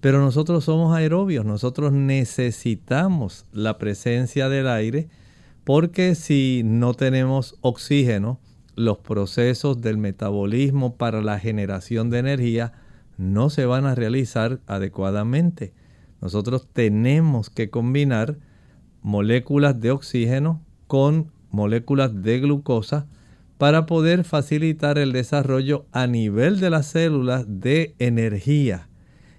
[0.03, 5.09] Pero nosotros somos aerobios, nosotros necesitamos la presencia del aire
[5.63, 8.41] porque si no tenemos oxígeno,
[8.75, 12.73] los procesos del metabolismo para la generación de energía
[13.17, 15.73] no se van a realizar adecuadamente.
[16.21, 18.39] Nosotros tenemos que combinar
[19.03, 23.07] moléculas de oxígeno con moléculas de glucosa
[23.57, 28.89] para poder facilitar el desarrollo a nivel de las células de energía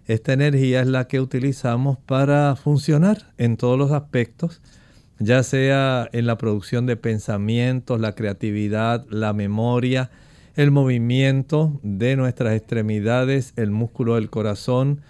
[0.06, 4.62] esta energía es la que utilizamos para funcionar en todos los aspectos,
[5.20, 10.12] ya sea en la producción de pensamientos, la creatividad, la memoria,
[10.56, 15.02] el movimiento de nuestras extremidades, el músculo del corazón,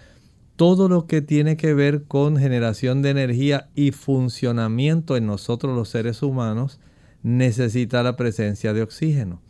[0.56, 5.88] todo lo que tiene que ver con generación de energía y funcionamiento en nosotros los
[5.88, 6.78] seres humanos
[7.24, 9.40] necesita la presencia de oxígeno.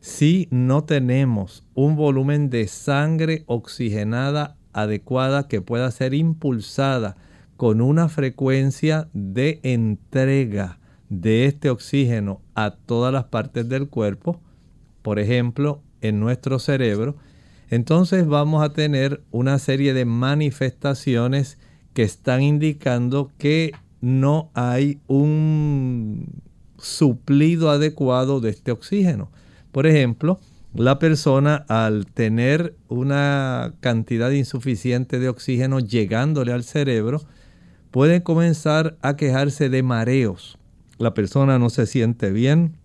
[0.00, 7.16] Si no tenemos un volumen de sangre oxigenada adecuada que pueda ser impulsada
[7.56, 14.40] con una frecuencia de entrega de este oxígeno a todas las partes del cuerpo,
[15.02, 17.16] por ejemplo, en nuestro cerebro,
[17.70, 21.58] entonces vamos a tener una serie de manifestaciones
[21.94, 26.42] que están indicando que no hay un
[26.78, 29.30] suplido adecuado de este oxígeno.
[29.70, 30.40] Por ejemplo,
[30.74, 37.22] la persona al tener una cantidad insuficiente de oxígeno llegándole al cerebro,
[37.90, 40.58] puede comenzar a quejarse de mareos.
[40.98, 42.76] La persona no se siente bien,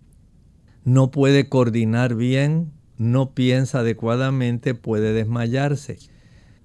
[0.84, 5.98] no puede coordinar bien, no piensa adecuadamente, puede desmayarse.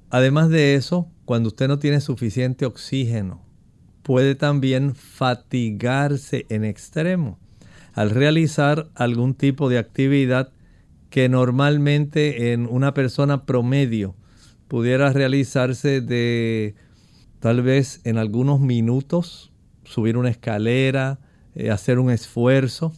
[0.10, 3.44] Además de eso, cuando usted no tiene suficiente oxígeno
[4.04, 7.40] puede también fatigarse en extremo
[7.94, 10.52] al realizar algún tipo de actividad
[11.14, 14.16] que normalmente en una persona promedio
[14.68, 16.74] pudiera realizarse de
[17.39, 19.53] tal vez en algunos minutos,
[19.84, 21.20] subir una escalera,
[21.53, 22.93] eh, hacer un esfuerzo.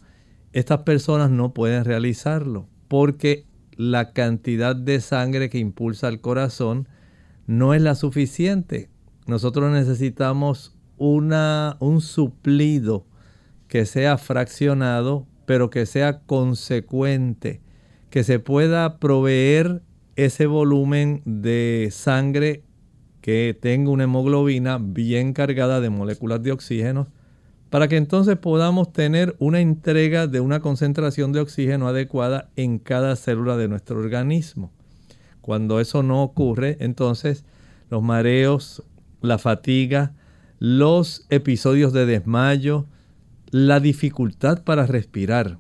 [0.54, 6.88] Estas personas no pueden realizarlo porque la cantidad de sangre que impulsa el corazón
[7.48, 8.88] no es la suficiente.
[9.28, 13.06] Nosotros necesitamos una, un suplido
[13.68, 17.65] que sea fraccionado, pero que sea consecuente,
[18.16, 19.82] que se pueda proveer
[20.16, 22.64] ese volumen de sangre
[23.20, 27.10] que tenga una hemoglobina bien cargada de moléculas de oxígeno,
[27.70, 33.18] para que entonces podamos tener una entrega de una concentración de oxígeno adecuada en cada
[33.18, 34.72] célula de nuestro organismo.
[35.42, 37.44] Cuando eso no ocurre, entonces
[37.90, 38.82] los mareos,
[39.20, 40.14] la fatiga,
[40.58, 42.86] los episodios de desmayo,
[43.52, 45.58] la dificultad para respirar.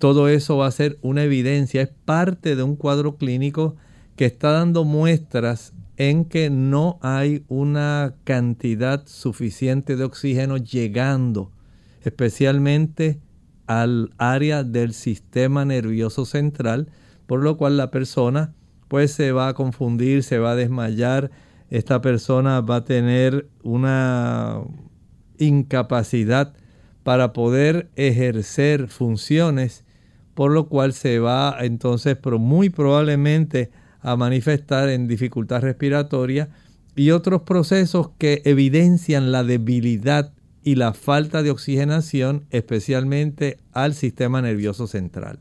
[0.00, 3.76] Todo eso va a ser una evidencia, es parte de un cuadro clínico
[4.16, 11.52] que está dando muestras en que no hay una cantidad suficiente de oxígeno llegando,
[12.02, 13.20] especialmente
[13.66, 16.88] al área del sistema nervioso central,
[17.26, 18.54] por lo cual la persona
[18.88, 21.30] pues se va a confundir, se va a desmayar,
[21.68, 24.62] esta persona va a tener una
[25.36, 26.54] incapacidad
[27.02, 29.84] para poder ejercer funciones,
[30.40, 33.70] por lo cual se va entonces pero muy probablemente
[34.00, 36.48] a manifestar en dificultad respiratoria
[36.96, 40.32] y otros procesos que evidencian la debilidad
[40.64, 45.40] y la falta de oxigenación, especialmente al sistema nervioso central.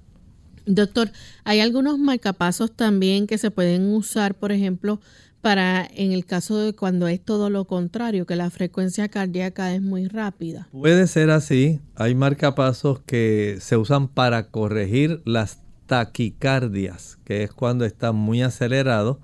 [0.65, 1.13] Doctor,
[1.45, 4.99] hay algunos marcapasos también que se pueden usar, por ejemplo,
[5.41, 9.81] para en el caso de cuando es todo lo contrario, que la frecuencia cardíaca es
[9.81, 10.67] muy rápida.
[10.71, 11.79] Puede ser así.
[11.95, 19.21] Hay marcapasos que se usan para corregir las taquicardias, que es cuando está muy acelerado.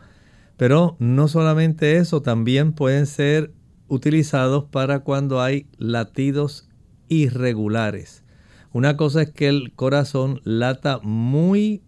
[0.58, 3.52] Pero no solamente eso, también pueden ser
[3.88, 6.70] utilizados para cuando hay latidos
[7.10, 8.24] irregulares.
[8.72, 11.82] Una cosa es que el corazón lata muy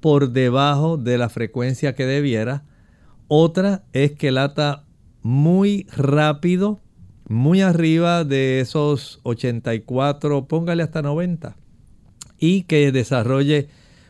[0.00, 2.64] por debajo de la frecuencia que debiera
[3.32, 4.86] otra es que lata
[5.22, 6.80] muy rápido,
[7.28, 11.56] muy arriba de esos 84, póngale hasta 90.
[12.40, 13.68] Y que desarrolle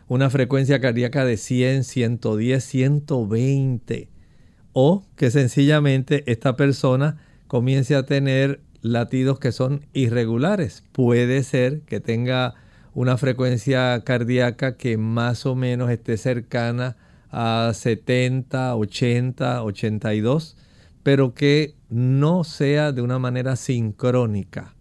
[0.09, 4.09] una frecuencia cardíaca de 100, 110, 120.
[4.73, 10.83] O que sencillamente esta persona comience a tener latidos que son irregulares.
[10.93, 12.55] Puede ser que tenga
[12.95, 20.57] una frecuencia cardíaca que más o menos esté cercana a 70, 80, 82,
[21.03, 24.75] pero que no sea de una manera sincrónica.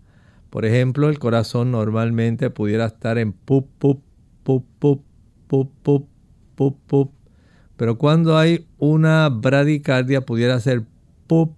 [0.49, 4.01] Por ejemplo, el corazón normalmente pudiera estar en pup, pup,
[4.43, 5.03] pup, pup,
[5.47, 6.07] pup, pup,
[6.55, 7.11] pup, pup,
[7.77, 10.83] pero cuando hay una bradicardia pudiera ser
[11.27, 11.55] pup,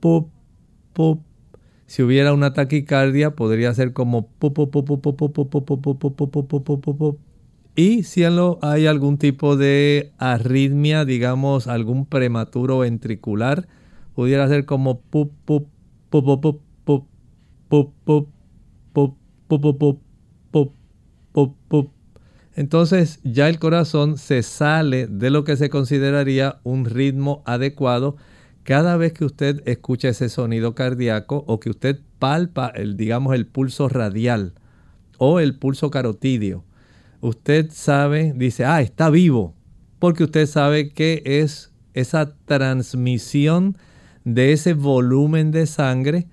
[0.00, 0.28] pup,
[0.92, 1.22] pup.
[1.86, 5.82] Si hubiera una taquicardia podría ser como pup, pup, pup, pup, pup, pup, pup, pup,
[5.82, 7.18] pup, pup, pup, pup, pup,
[7.74, 13.66] y si hay algún tipo de arritmia, digamos algún prematuro ventricular,
[14.14, 15.68] pudiera ser como pup pup
[22.54, 28.16] entonces ya el corazón se sale de lo que se consideraría un ritmo adecuado
[28.62, 33.46] cada vez que usted escucha ese sonido cardíaco o que usted palpa el digamos el
[33.46, 34.52] pulso radial
[35.16, 36.64] o el pulso carotidio
[37.22, 39.54] usted sabe, dice, ah, está vivo,
[39.98, 43.78] porque usted sabe que es esa transmisión
[44.24, 46.26] de ese volumen de sangre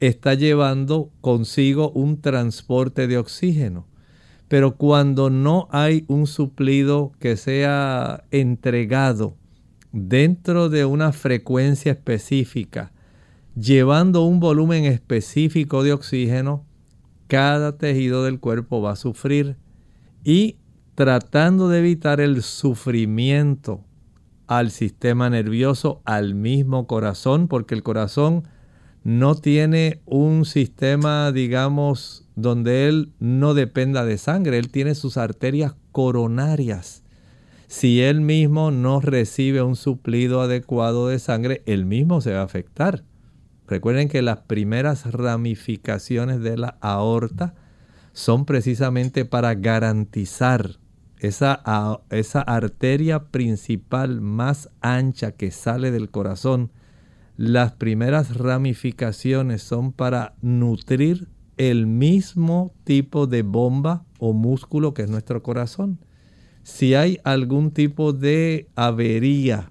[0.00, 3.86] está llevando consigo un transporte de oxígeno.
[4.48, 9.36] Pero cuando no hay un suplido que sea entregado
[9.92, 12.92] dentro de una frecuencia específica,
[13.56, 16.64] llevando un volumen específico de oxígeno,
[17.28, 19.56] cada tejido del cuerpo va a sufrir
[20.28, 20.58] y
[20.94, 23.82] tratando de evitar el sufrimiento
[24.46, 28.42] al sistema nervioso, al mismo corazón, porque el corazón
[29.04, 35.76] no tiene un sistema, digamos, donde él no dependa de sangre, él tiene sus arterias
[35.92, 37.04] coronarias.
[37.66, 42.44] Si él mismo no recibe un suplido adecuado de sangre, él mismo se va a
[42.44, 43.02] afectar.
[43.66, 47.54] Recuerden que las primeras ramificaciones de la aorta
[48.18, 50.80] son precisamente para garantizar
[51.20, 51.62] esa,
[52.10, 56.72] esa arteria principal más ancha que sale del corazón,
[57.36, 65.10] las primeras ramificaciones son para nutrir el mismo tipo de bomba o músculo que es
[65.10, 66.00] nuestro corazón.
[66.64, 69.70] Si hay algún tipo de avería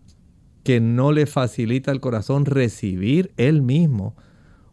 [0.64, 4.16] que no le facilita al corazón recibir él mismo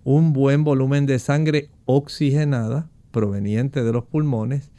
[0.05, 4.71] un buen volumen de sangre oxigenada proveniente de los pulmones,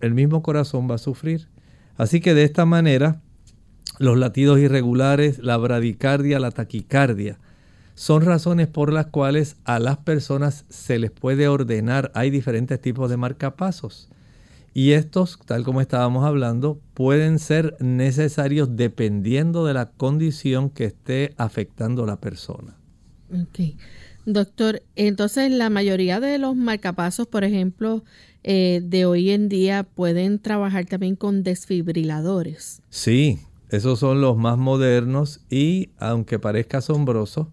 [0.00, 1.48] el mismo corazón va a sufrir.
[1.96, 3.20] Así que de esta manera,
[3.98, 7.38] los latidos irregulares, la bradicardia, la taquicardia,
[7.94, 13.10] son razones por las cuales a las personas se les puede ordenar, hay diferentes tipos
[13.10, 14.08] de marcapasos.
[14.74, 21.34] Y estos, tal como estábamos hablando, pueden ser necesarios dependiendo de la condición que esté
[21.36, 22.74] afectando la persona.
[23.30, 23.76] Ok.
[24.24, 28.04] Doctor, entonces la mayoría de los marcapasos, por ejemplo,
[28.44, 32.82] eh, de hoy en día pueden trabajar también con desfibriladores.
[32.88, 37.50] Sí, esos son los más modernos y aunque parezca asombroso,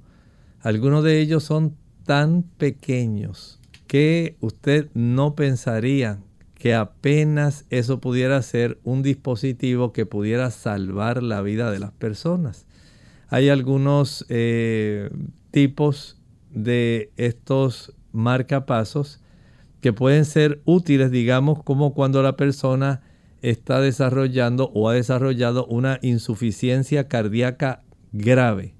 [0.62, 6.20] algunos de ellos son tan pequeños que usted no pensaría
[6.54, 12.66] que apenas eso pudiera ser un dispositivo que pudiera salvar la vida de las personas.
[13.30, 15.10] Hay algunos eh,
[15.52, 16.19] tipos
[16.52, 19.22] de estos marcapasos
[19.82, 23.02] que pueden ser útiles, digamos, como cuando la persona
[23.41, 28.76] está desarrollando o ha desarrollado una insuficiencia cardíaca grave.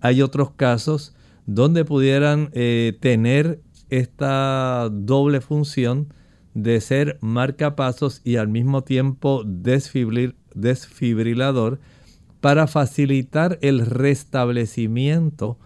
[0.00, 1.14] Hay otros casos
[1.46, 3.60] donde pudieran eh, tener
[3.90, 6.12] esta doble función
[6.54, 11.80] de ser marcapasos y al mismo tiempo desfibrilador
[12.40, 15.58] para facilitar el restablecimiento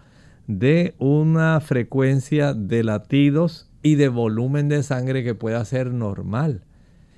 [0.49, 6.63] de una frecuencia de latidos y de volumen de sangre que pueda ser normal.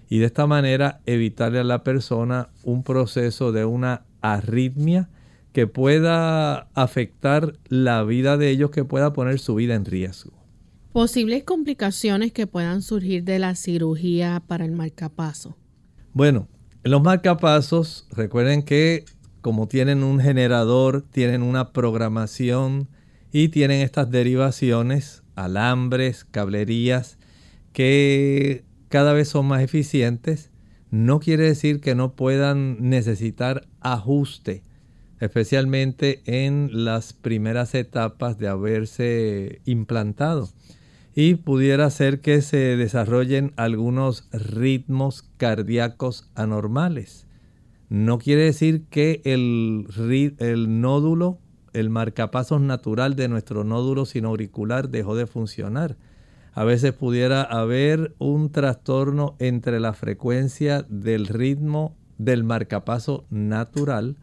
[0.09, 5.09] Y de esta manera evitarle a la persona un proceso de una arritmia
[5.53, 10.33] que pueda afectar la vida de ellos, que pueda poner su vida en riesgo.
[10.91, 15.55] Posibles complicaciones que puedan surgir de la cirugía para el marcapaso.
[16.11, 16.49] Bueno,
[16.83, 19.05] los marcapasos, recuerden que
[19.39, 22.89] como tienen un generador, tienen una programación
[23.31, 27.17] y tienen estas derivaciones, alambres, cablerías,
[27.73, 30.49] que cada vez son más eficientes,
[30.89, 34.63] no quiere decir que no puedan necesitar ajuste
[35.21, 40.49] especialmente en las primeras etapas de haberse implantado.
[41.13, 47.27] Y pudiera ser que se desarrollen algunos ritmos cardíacos anormales.
[47.89, 49.85] No quiere decir que el,
[50.39, 51.37] el nódulo,
[51.73, 55.97] el marcapasos natural de nuestro nódulo sinauricular dejó de funcionar.
[56.53, 64.17] A veces pudiera haber un trastorno entre la frecuencia del ritmo del marcapaso natural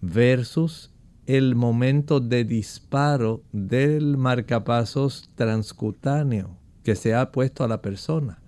[0.00, 0.90] versus
[1.26, 8.40] el momento de disparo del marcapasos transcutáneo que se ha puesto a la persona.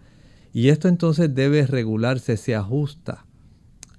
[0.53, 3.25] Y esto entonces debe regularse, se ajusta.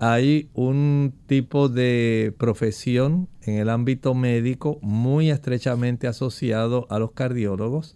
[0.06, 7.96] Hay un tipo de profesión en el ámbito médico muy estrechamente asociado a los cardiólogos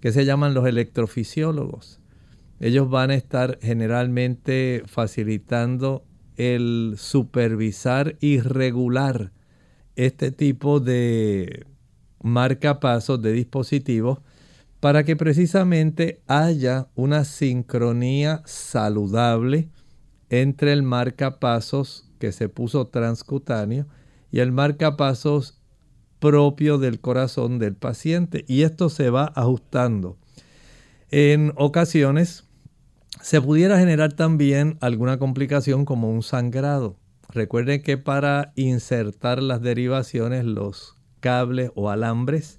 [0.00, 2.00] que se llaman los electrofisiólogos.
[2.60, 6.06] Ellos van a estar generalmente facilitando
[6.38, 9.32] el supervisar y regular
[9.96, 11.66] este tipo de
[12.22, 14.20] marcapasos de dispositivos
[14.80, 19.68] para que precisamente haya una sincronía saludable
[20.30, 23.86] entre el marcapasos que se puso transcutáneo
[24.30, 25.60] y el marcapasos
[26.18, 30.16] propio del corazón del paciente y esto se va ajustando.
[31.10, 32.44] En ocasiones
[33.20, 36.96] se pudiera generar también alguna complicación como un sangrado.
[37.28, 42.58] Recuerden que para insertar las derivaciones, los cables o alambres,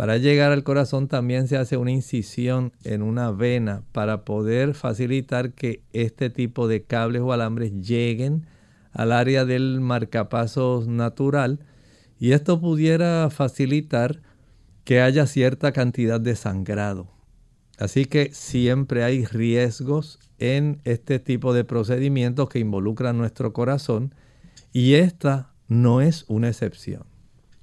[0.00, 5.52] para llegar al corazón también se hace una incisión en una vena para poder facilitar
[5.52, 8.46] que este tipo de cables o alambres lleguen
[8.92, 11.60] al área del marcapasos natural
[12.18, 14.22] y esto pudiera facilitar
[14.84, 17.12] que haya cierta cantidad de sangrado.
[17.76, 24.14] Así que siempre hay riesgos en este tipo de procedimientos que involucran nuestro corazón
[24.72, 27.04] y esta no es una excepción.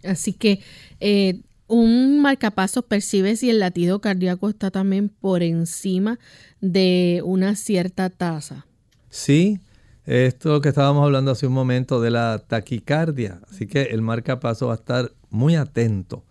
[0.04, 0.62] Así que
[1.00, 6.20] eh, un marcapaso percibe si el latido cardíaco está también por encima
[6.62, 8.66] de una cierta tasa.
[9.10, 9.60] Sí,
[10.06, 13.42] esto que estábamos hablando hace un momento de la taquicardia.
[13.50, 16.24] Así que el marcapaso va a estar muy atento.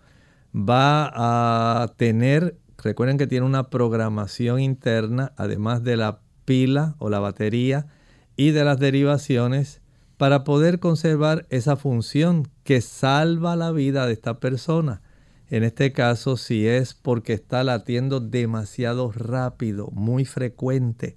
[0.54, 7.18] Va a tener Recuerden que tiene una programación interna, además de la pila o la
[7.18, 7.86] batería
[8.36, 9.80] y de las derivaciones,
[10.16, 15.02] para poder conservar esa función que salva la vida de esta persona.
[15.48, 21.16] En este caso, si es porque está latiendo demasiado rápido, muy frecuente,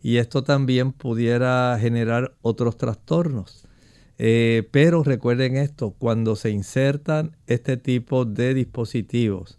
[0.00, 3.66] y esto también pudiera generar otros trastornos.
[4.16, 9.58] Eh, pero recuerden esto, cuando se insertan este tipo de dispositivos,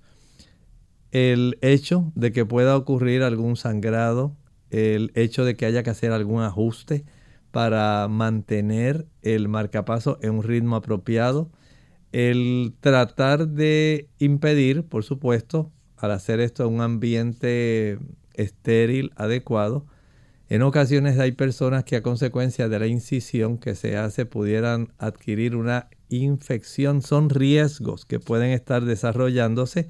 [1.12, 4.36] el hecho de que pueda ocurrir algún sangrado,
[4.70, 7.06] el hecho de que haya que hacer algún ajuste
[7.52, 11.50] para mantener el marcapaso en un ritmo apropiado,
[12.12, 18.00] el tratar de impedir, por supuesto, al hacer esto en un ambiente
[18.34, 19.86] estéril, adecuado,
[20.50, 25.56] en ocasiones hay personas que a consecuencia de la incisión que se hace pudieran adquirir
[25.56, 27.04] una infección.
[27.04, 29.88] Son riesgos que pueden estar desarrollándose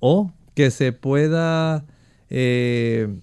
[0.00, 1.84] o que se pueda
[2.28, 3.20] eh,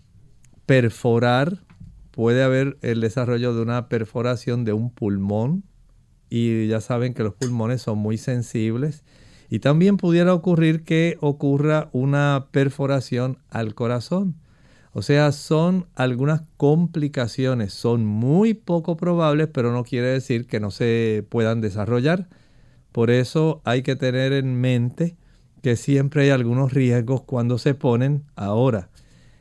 [0.66, 1.66] perforar.
[2.12, 5.66] Puede haber el desarrollo de una perforación de un pulmón
[6.30, 9.03] y ya saben que los pulmones son muy sensibles.
[9.49, 14.36] Y también pudiera ocurrir que ocurra una perforación al corazón.
[14.91, 20.71] O sea, son algunas complicaciones, son muy poco probables, pero no quiere decir que no
[20.71, 22.28] se puedan desarrollar.
[22.91, 25.15] Por eso hay que tener en mente
[25.61, 28.89] que siempre hay algunos riesgos cuando se ponen ahora.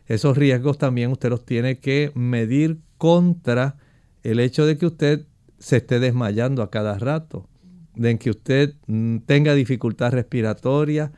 [0.07, 3.77] Esos riesgos también usted los tiene que medir contra
[4.23, 5.27] el hecho de que usted
[5.59, 7.49] se esté desmayando a cada rato,
[7.95, 11.13] de que usted mm, tenga dificultad respiratoria,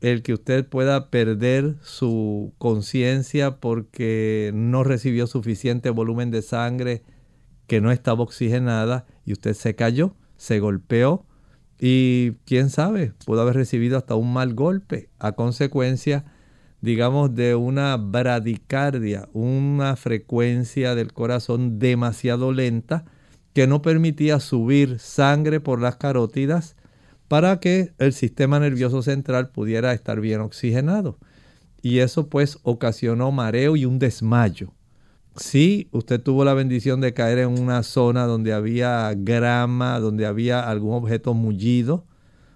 [0.00, 7.02] el que usted pueda perder su conciencia porque no recibió suficiente volumen de sangre
[7.66, 11.26] que no estaba oxigenada y usted se cayó, se golpeó
[11.78, 15.08] y quién sabe, pudo haber recibido hasta un mal golpe.
[15.18, 16.24] A consecuencia,
[16.80, 23.04] digamos, de una bradicardia, una frecuencia del corazón demasiado lenta
[23.52, 26.76] que no permitía subir sangre por las carótidas
[27.28, 31.18] para que el sistema nervioso central pudiera estar bien oxigenado.
[31.82, 34.72] Y eso pues ocasionó mareo y un desmayo.
[35.36, 40.68] Si usted tuvo la bendición de caer en una zona donde había grama, donde había
[40.68, 42.04] algún objeto mullido,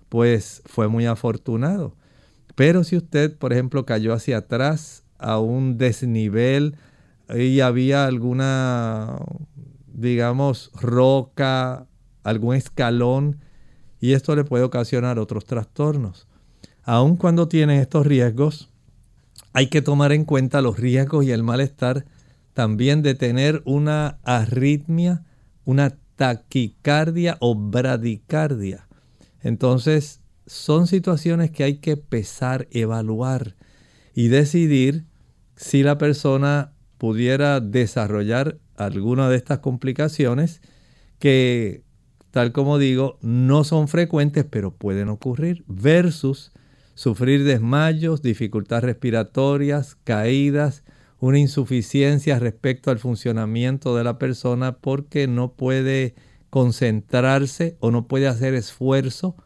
[0.09, 1.97] pues fue muy afortunado.
[2.55, 6.77] Pero si usted, por ejemplo, cayó hacia atrás a un desnivel
[7.35, 9.19] y había alguna,
[9.95, 11.87] digamos, roca,
[12.23, 13.41] algún escalón
[14.01, 16.27] y esto le puede ocasionar otros trastornos.
[16.83, 18.71] Aun cuando tienen estos riesgos,
[19.53, 22.05] hay que tomar en cuenta los riesgos y el malestar
[22.53, 25.25] también de tener una arritmia,
[25.65, 28.87] una taquicardia o bradicardia.
[29.41, 33.57] Entonces, son situaciones que hay que pesar, evaluar
[34.15, 35.07] y decidir
[35.57, 40.61] si la persona pudiera desarrollar alguna de estas complicaciones
[41.19, 41.85] que
[42.35, 46.51] tal como digo, no son frecuentes, pero pueden ocurrir, versus
[46.95, 50.83] sufrir desmayos, dificultades respiratorias, caídas,
[51.21, 56.17] una insuficiencia respecto al funcionamiento de la persona porque no puede
[56.51, 59.37] concentrarse o no puede hacer esfuerzo,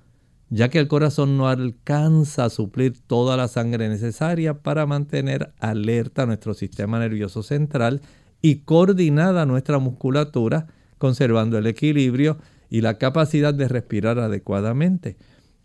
[0.48, 6.24] ya que el corazón no alcanza a suplir toda la sangre necesaria para mantener alerta
[6.24, 8.00] nuestro sistema nervioso central
[8.42, 10.66] y coordinada nuestra musculatura,
[10.98, 12.38] conservando el equilibrio
[12.70, 15.16] y la capacidad de respirar adecuadamente.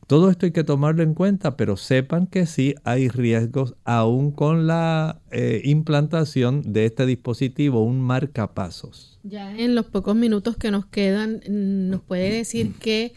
[0.07, 4.67] Todo esto hay que tomarlo en cuenta, pero sepan que sí hay riesgos aún con
[4.67, 9.19] la eh, implantación de este dispositivo, un marcapasos.
[9.23, 13.13] Ya en los pocos minutos que nos quedan, nos puede decir que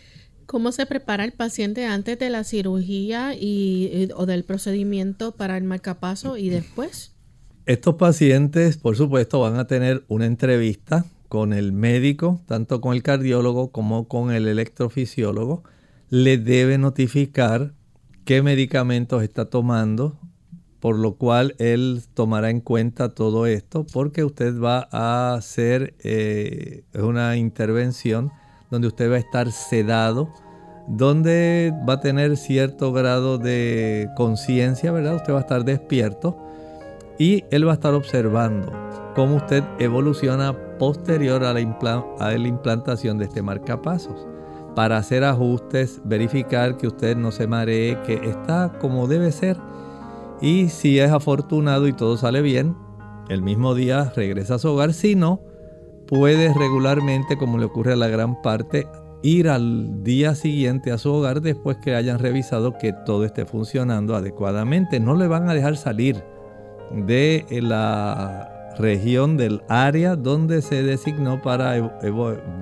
[0.47, 5.65] cómo se prepara el paciente antes de la cirugía y, o del procedimiento para el
[5.65, 7.16] marcapaso y después.
[7.67, 13.03] Estos pacientes, por supuesto, van a tener una entrevista con el médico, tanto con el
[13.03, 15.65] cardiólogo como con el electrofisiólogo,
[16.09, 17.73] le debe notificar
[18.25, 20.17] qué medicamentos está tomando,
[20.79, 26.85] por lo cual él tomará en cuenta todo esto, porque usted va a hacer eh,
[26.95, 28.31] una intervención
[28.71, 30.33] donde usted va a estar sedado,
[30.87, 35.17] donde va a tener cierto grado de conciencia, ¿verdad?
[35.17, 36.46] Usted va a estar despierto
[37.19, 38.73] y él va a estar observando
[39.15, 44.27] cómo usted evoluciona posterior a la, implantación de este marcapasos.
[44.75, 49.57] Para hacer ajustes, verificar que usted no se maree, que está como debe ser.
[50.43, 52.77] Y si es afortunado y todo sale bien,
[53.31, 54.93] el mismo día regresa a su hogar.
[54.93, 55.41] Si no,
[56.07, 58.87] puede regularmente, como le ocurre a la gran parte,
[59.23, 64.15] ir al día siguiente a su hogar después que hayan revisado que todo esté funcionando
[64.15, 65.01] adecuadamente.
[65.01, 66.23] No le van a dejar salir
[66.91, 71.75] de la región del área donde se designó para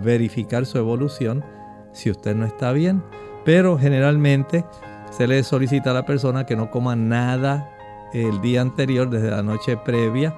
[0.03, 1.45] verificar su evolución
[1.93, 3.03] si usted no está bien.
[3.45, 4.64] Pero generalmente
[5.11, 7.70] se le solicita a la persona que no coma nada
[8.12, 10.35] el día anterior, desde la noche previa.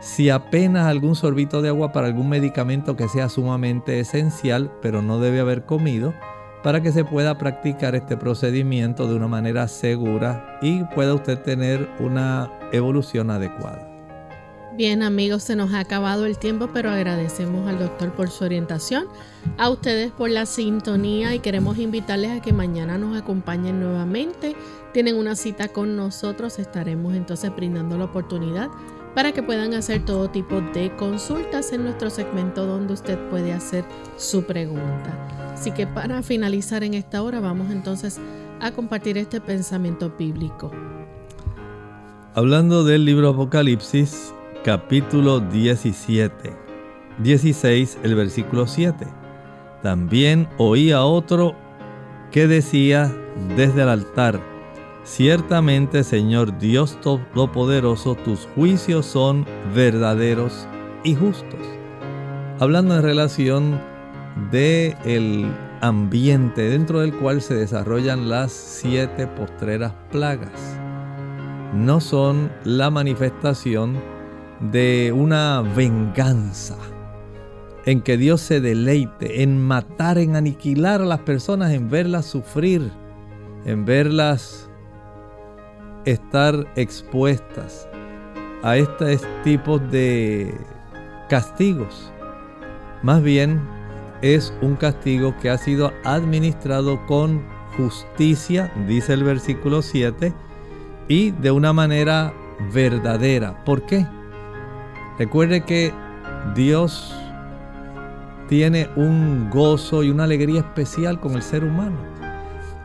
[0.00, 5.18] Si apenas algún sorbito de agua para algún medicamento que sea sumamente esencial, pero no
[5.18, 6.14] debe haber comido,
[6.62, 11.88] para que se pueda practicar este procedimiento de una manera segura y pueda usted tener
[12.00, 13.88] una evolución adecuada.
[14.78, 19.06] Bien amigos, se nos ha acabado el tiempo, pero agradecemos al doctor por su orientación,
[19.56, 24.54] a ustedes por la sintonía y queremos invitarles a que mañana nos acompañen nuevamente.
[24.92, 28.68] Tienen una cita con nosotros, estaremos entonces brindando la oportunidad
[29.16, 33.84] para que puedan hacer todo tipo de consultas en nuestro segmento donde usted puede hacer
[34.16, 35.47] su pregunta.
[35.58, 38.20] Así que para finalizar en esta hora vamos entonces
[38.60, 40.70] a compartir este pensamiento bíblico.
[42.36, 44.32] Hablando del libro Apocalipsis,
[44.62, 46.56] capítulo 17,
[47.18, 49.04] 16, el versículo 7.
[49.82, 51.56] También oí otro
[52.30, 53.12] que decía
[53.56, 54.40] desde el altar,
[55.02, 59.44] Ciertamente, Señor Dios Todopoderoso, tus juicios son
[59.74, 60.68] verdaderos
[61.02, 61.66] y justos.
[62.60, 63.97] Hablando en relación
[64.50, 70.78] de el ambiente dentro del cual se desarrollan las siete postreras plagas.
[71.74, 73.96] No son la manifestación
[74.60, 76.76] de una venganza
[77.84, 82.90] en que Dios se deleite en matar, en aniquilar a las personas, en verlas sufrir,
[83.64, 84.68] en verlas
[86.04, 87.88] estar expuestas
[88.62, 90.54] a estos tipos de
[91.28, 92.12] castigos.
[93.02, 93.77] Más bien
[94.22, 97.42] es un castigo que ha sido administrado con
[97.76, 100.32] justicia, dice el versículo 7,
[101.08, 102.32] y de una manera
[102.72, 103.64] verdadera.
[103.64, 104.06] ¿Por qué?
[105.18, 105.92] Recuerde que
[106.54, 107.14] Dios
[108.48, 111.96] tiene un gozo y una alegría especial con el ser humano.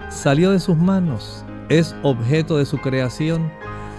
[0.10, 3.52] Salió de sus manos, es objeto de su creación.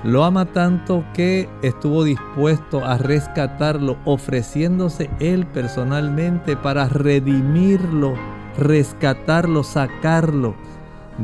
[0.05, 8.15] Lo ama tanto que estuvo dispuesto a rescatarlo, ofreciéndose él personalmente para redimirlo,
[8.59, 10.55] rescatarlo, sacarlo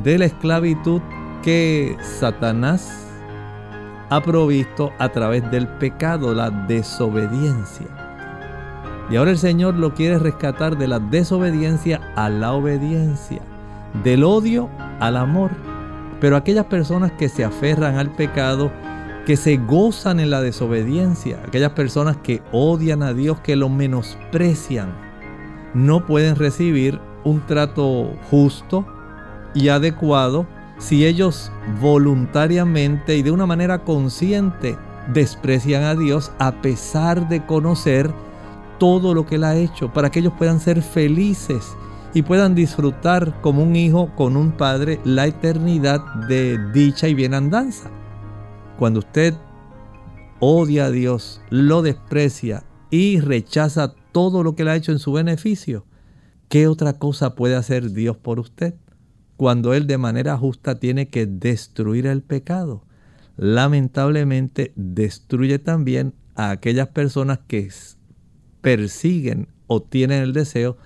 [0.03, 1.03] de la esclavitud
[1.43, 3.07] que Satanás
[4.09, 7.87] ha provisto a través del pecado, la desobediencia.
[9.11, 13.43] Y ahora el Señor lo quiere rescatar de la desobediencia a la obediencia,
[14.03, 14.71] del odio
[15.01, 15.70] al amor.
[16.21, 18.71] Pero aquellas personas que se aferran al pecado,
[19.27, 24.95] que se gozan en la desobediencia, aquellas personas que odian a Dios, que lo menosprecian,
[25.75, 28.87] no pueden recibir un trato justo
[29.55, 30.47] y adecuado
[30.79, 34.77] si ellos voluntariamente y de una manera consciente
[35.13, 38.11] desprecian a Dios a pesar de conocer
[38.79, 41.77] todo lo que Él ha hecho, para que ellos puedan ser felices
[42.15, 47.91] y puedan disfrutar como un hijo con un padre la eternidad de dicha y bienandanza.
[48.79, 49.35] Cuando usted
[50.41, 55.13] odia a Dios, lo desprecia y rechaza todo lo que Él ha hecho en su
[55.13, 55.87] beneficio,
[56.49, 58.75] ¿qué otra cosa puede hacer Dios por usted?
[59.41, 62.85] cuando Él de manera justa tiene que destruir el pecado.
[63.39, 67.71] Lamentablemente destruye también a aquellas personas que
[68.61, 70.77] persiguen o tienen el deseo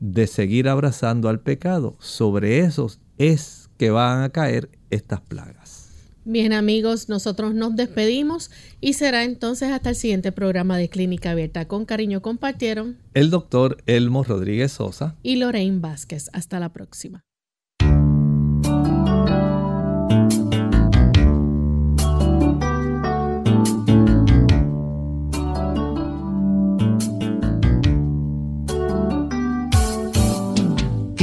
[0.00, 1.96] de seguir abrazando al pecado.
[2.00, 5.80] Sobre esos es que van a caer estas plagas.
[6.24, 11.66] Bien amigos, nosotros nos despedimos y será entonces hasta el siguiente programa de Clínica Abierta.
[11.66, 16.28] Con cariño compartieron el doctor Elmo Rodríguez Sosa y Lorraine Vázquez.
[16.32, 17.22] Hasta la próxima.